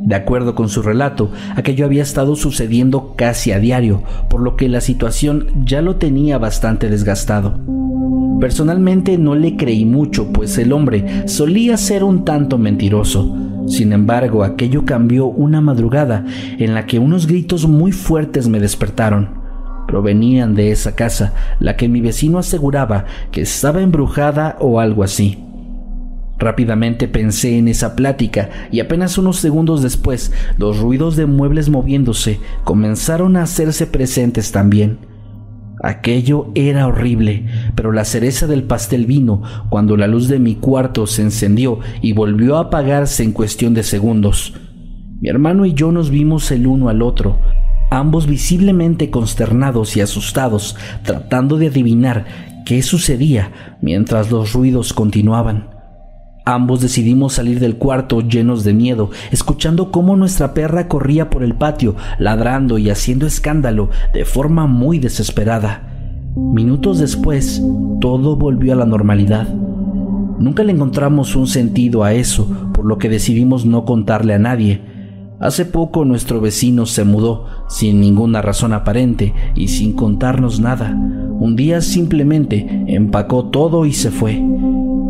De 0.02 0.14
acuerdo 0.14 0.54
con 0.54 0.68
su 0.68 0.82
relato, 0.82 1.30
aquello 1.56 1.84
había 1.84 2.02
estado 2.02 2.34
sucediendo 2.34 3.14
casi 3.16 3.52
a 3.52 3.58
diario, 3.58 4.02
por 4.28 4.40
lo 4.40 4.56
que 4.56 4.68
la 4.68 4.80
situación 4.80 5.46
ya 5.64 5.82
lo 5.82 5.96
tenía 5.96 6.38
bastante 6.38 6.88
desgastado. 6.88 7.60
Personalmente 8.40 9.18
no 9.18 9.34
le 9.34 9.56
creí 9.56 9.84
mucho, 9.84 10.32
pues 10.32 10.56
el 10.56 10.72
hombre 10.72 11.28
solía 11.28 11.76
ser 11.76 12.02
un 12.02 12.24
tanto 12.24 12.58
mentiroso. 12.58 13.36
Sin 13.66 13.92
embargo, 13.92 14.42
aquello 14.42 14.84
cambió 14.84 15.26
una 15.26 15.60
madrugada 15.60 16.24
en 16.58 16.74
la 16.74 16.86
que 16.86 16.98
unos 16.98 17.26
gritos 17.26 17.68
muy 17.68 17.92
fuertes 17.92 18.48
me 18.48 18.58
despertaron. 18.58 19.39
Provenían 19.90 20.54
de 20.54 20.70
esa 20.70 20.94
casa, 20.94 21.34
la 21.58 21.76
que 21.76 21.88
mi 21.88 22.00
vecino 22.00 22.38
aseguraba 22.38 23.06
que 23.32 23.40
estaba 23.40 23.82
embrujada 23.82 24.56
o 24.60 24.78
algo 24.78 25.02
así. 25.02 25.36
Rápidamente 26.38 27.08
pensé 27.08 27.58
en 27.58 27.66
esa 27.66 27.96
plática 27.96 28.50
y 28.70 28.78
apenas 28.78 29.18
unos 29.18 29.38
segundos 29.38 29.82
después 29.82 30.32
los 30.58 30.78
ruidos 30.78 31.16
de 31.16 31.26
muebles 31.26 31.70
moviéndose 31.70 32.38
comenzaron 32.62 33.36
a 33.36 33.42
hacerse 33.42 33.88
presentes 33.88 34.52
también. 34.52 34.98
Aquello 35.82 36.52
era 36.54 36.86
horrible, 36.86 37.46
pero 37.74 37.90
la 37.90 38.04
cereza 38.04 38.46
del 38.46 38.62
pastel 38.62 39.06
vino 39.06 39.42
cuando 39.70 39.96
la 39.96 40.06
luz 40.06 40.28
de 40.28 40.38
mi 40.38 40.54
cuarto 40.54 41.08
se 41.08 41.22
encendió 41.22 41.80
y 42.00 42.12
volvió 42.12 42.58
a 42.58 42.66
apagarse 42.66 43.24
en 43.24 43.32
cuestión 43.32 43.74
de 43.74 43.82
segundos. 43.82 44.54
Mi 45.20 45.28
hermano 45.28 45.66
y 45.66 45.74
yo 45.74 45.90
nos 45.90 46.10
vimos 46.10 46.52
el 46.52 46.68
uno 46.68 46.90
al 46.90 47.02
otro, 47.02 47.40
ambos 47.90 48.26
visiblemente 48.26 49.10
consternados 49.10 49.96
y 49.96 50.00
asustados, 50.00 50.76
tratando 51.02 51.58
de 51.58 51.66
adivinar 51.66 52.24
qué 52.64 52.82
sucedía 52.82 53.50
mientras 53.82 54.30
los 54.30 54.52
ruidos 54.52 54.92
continuaban. 54.92 55.70
Ambos 56.46 56.80
decidimos 56.80 57.34
salir 57.34 57.60
del 57.60 57.76
cuarto 57.76 58.22
llenos 58.22 58.64
de 58.64 58.72
miedo, 58.72 59.10
escuchando 59.30 59.92
cómo 59.92 60.16
nuestra 60.16 60.54
perra 60.54 60.88
corría 60.88 61.28
por 61.28 61.42
el 61.42 61.54
patio, 61.54 61.96
ladrando 62.18 62.78
y 62.78 62.88
haciendo 62.90 63.26
escándalo 63.26 63.90
de 64.14 64.24
forma 64.24 64.66
muy 64.66 64.98
desesperada. 64.98 65.82
Minutos 66.34 66.98
después, 66.98 67.62
todo 68.00 68.36
volvió 68.36 68.72
a 68.72 68.76
la 68.76 68.86
normalidad. 68.86 69.48
Nunca 70.38 70.62
le 70.64 70.72
encontramos 70.72 71.36
un 71.36 71.46
sentido 71.46 72.02
a 72.02 72.14
eso, 72.14 72.72
por 72.72 72.86
lo 72.86 72.98
que 72.98 73.10
decidimos 73.10 73.66
no 73.66 73.84
contarle 73.84 74.32
a 74.32 74.38
nadie. 74.38 74.80
Hace 75.40 75.64
poco 75.64 76.04
nuestro 76.04 76.38
vecino 76.38 76.84
se 76.84 77.04
mudó, 77.04 77.46
sin 77.66 77.98
ninguna 77.98 78.42
razón 78.42 78.74
aparente 78.74 79.32
y 79.54 79.68
sin 79.68 79.94
contarnos 79.94 80.60
nada. 80.60 80.90
Un 80.90 81.56
día 81.56 81.80
simplemente 81.80 82.84
empacó 82.88 83.46
todo 83.46 83.86
y 83.86 83.94
se 83.94 84.10
fue. 84.10 84.38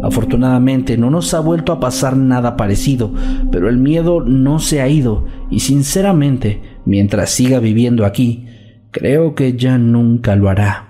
Afortunadamente 0.05 0.97
no 0.97 1.11
nos 1.11 1.35
ha 1.35 1.41
vuelto 1.41 1.73
a 1.73 1.81
pasar 1.81 2.17
nada 2.17 2.57
parecido, 2.57 3.13
pero 3.51 3.69
el 3.69 3.79
miedo 3.79 4.21
no 4.21 4.61
se 4.61 4.81
ha 4.81 4.89
ido 4.89 5.27
y 5.51 5.61
sinceramente, 5.61 6.63
mientras 6.85 7.31
siga 7.31 7.59
viviendo 7.59 8.07
aquí, 8.07 8.47
creo 8.93 9.35
que 9.35 9.57
ya 9.57 9.79
nunca 9.79 10.37
lo 10.37 10.49
hará. 10.49 10.90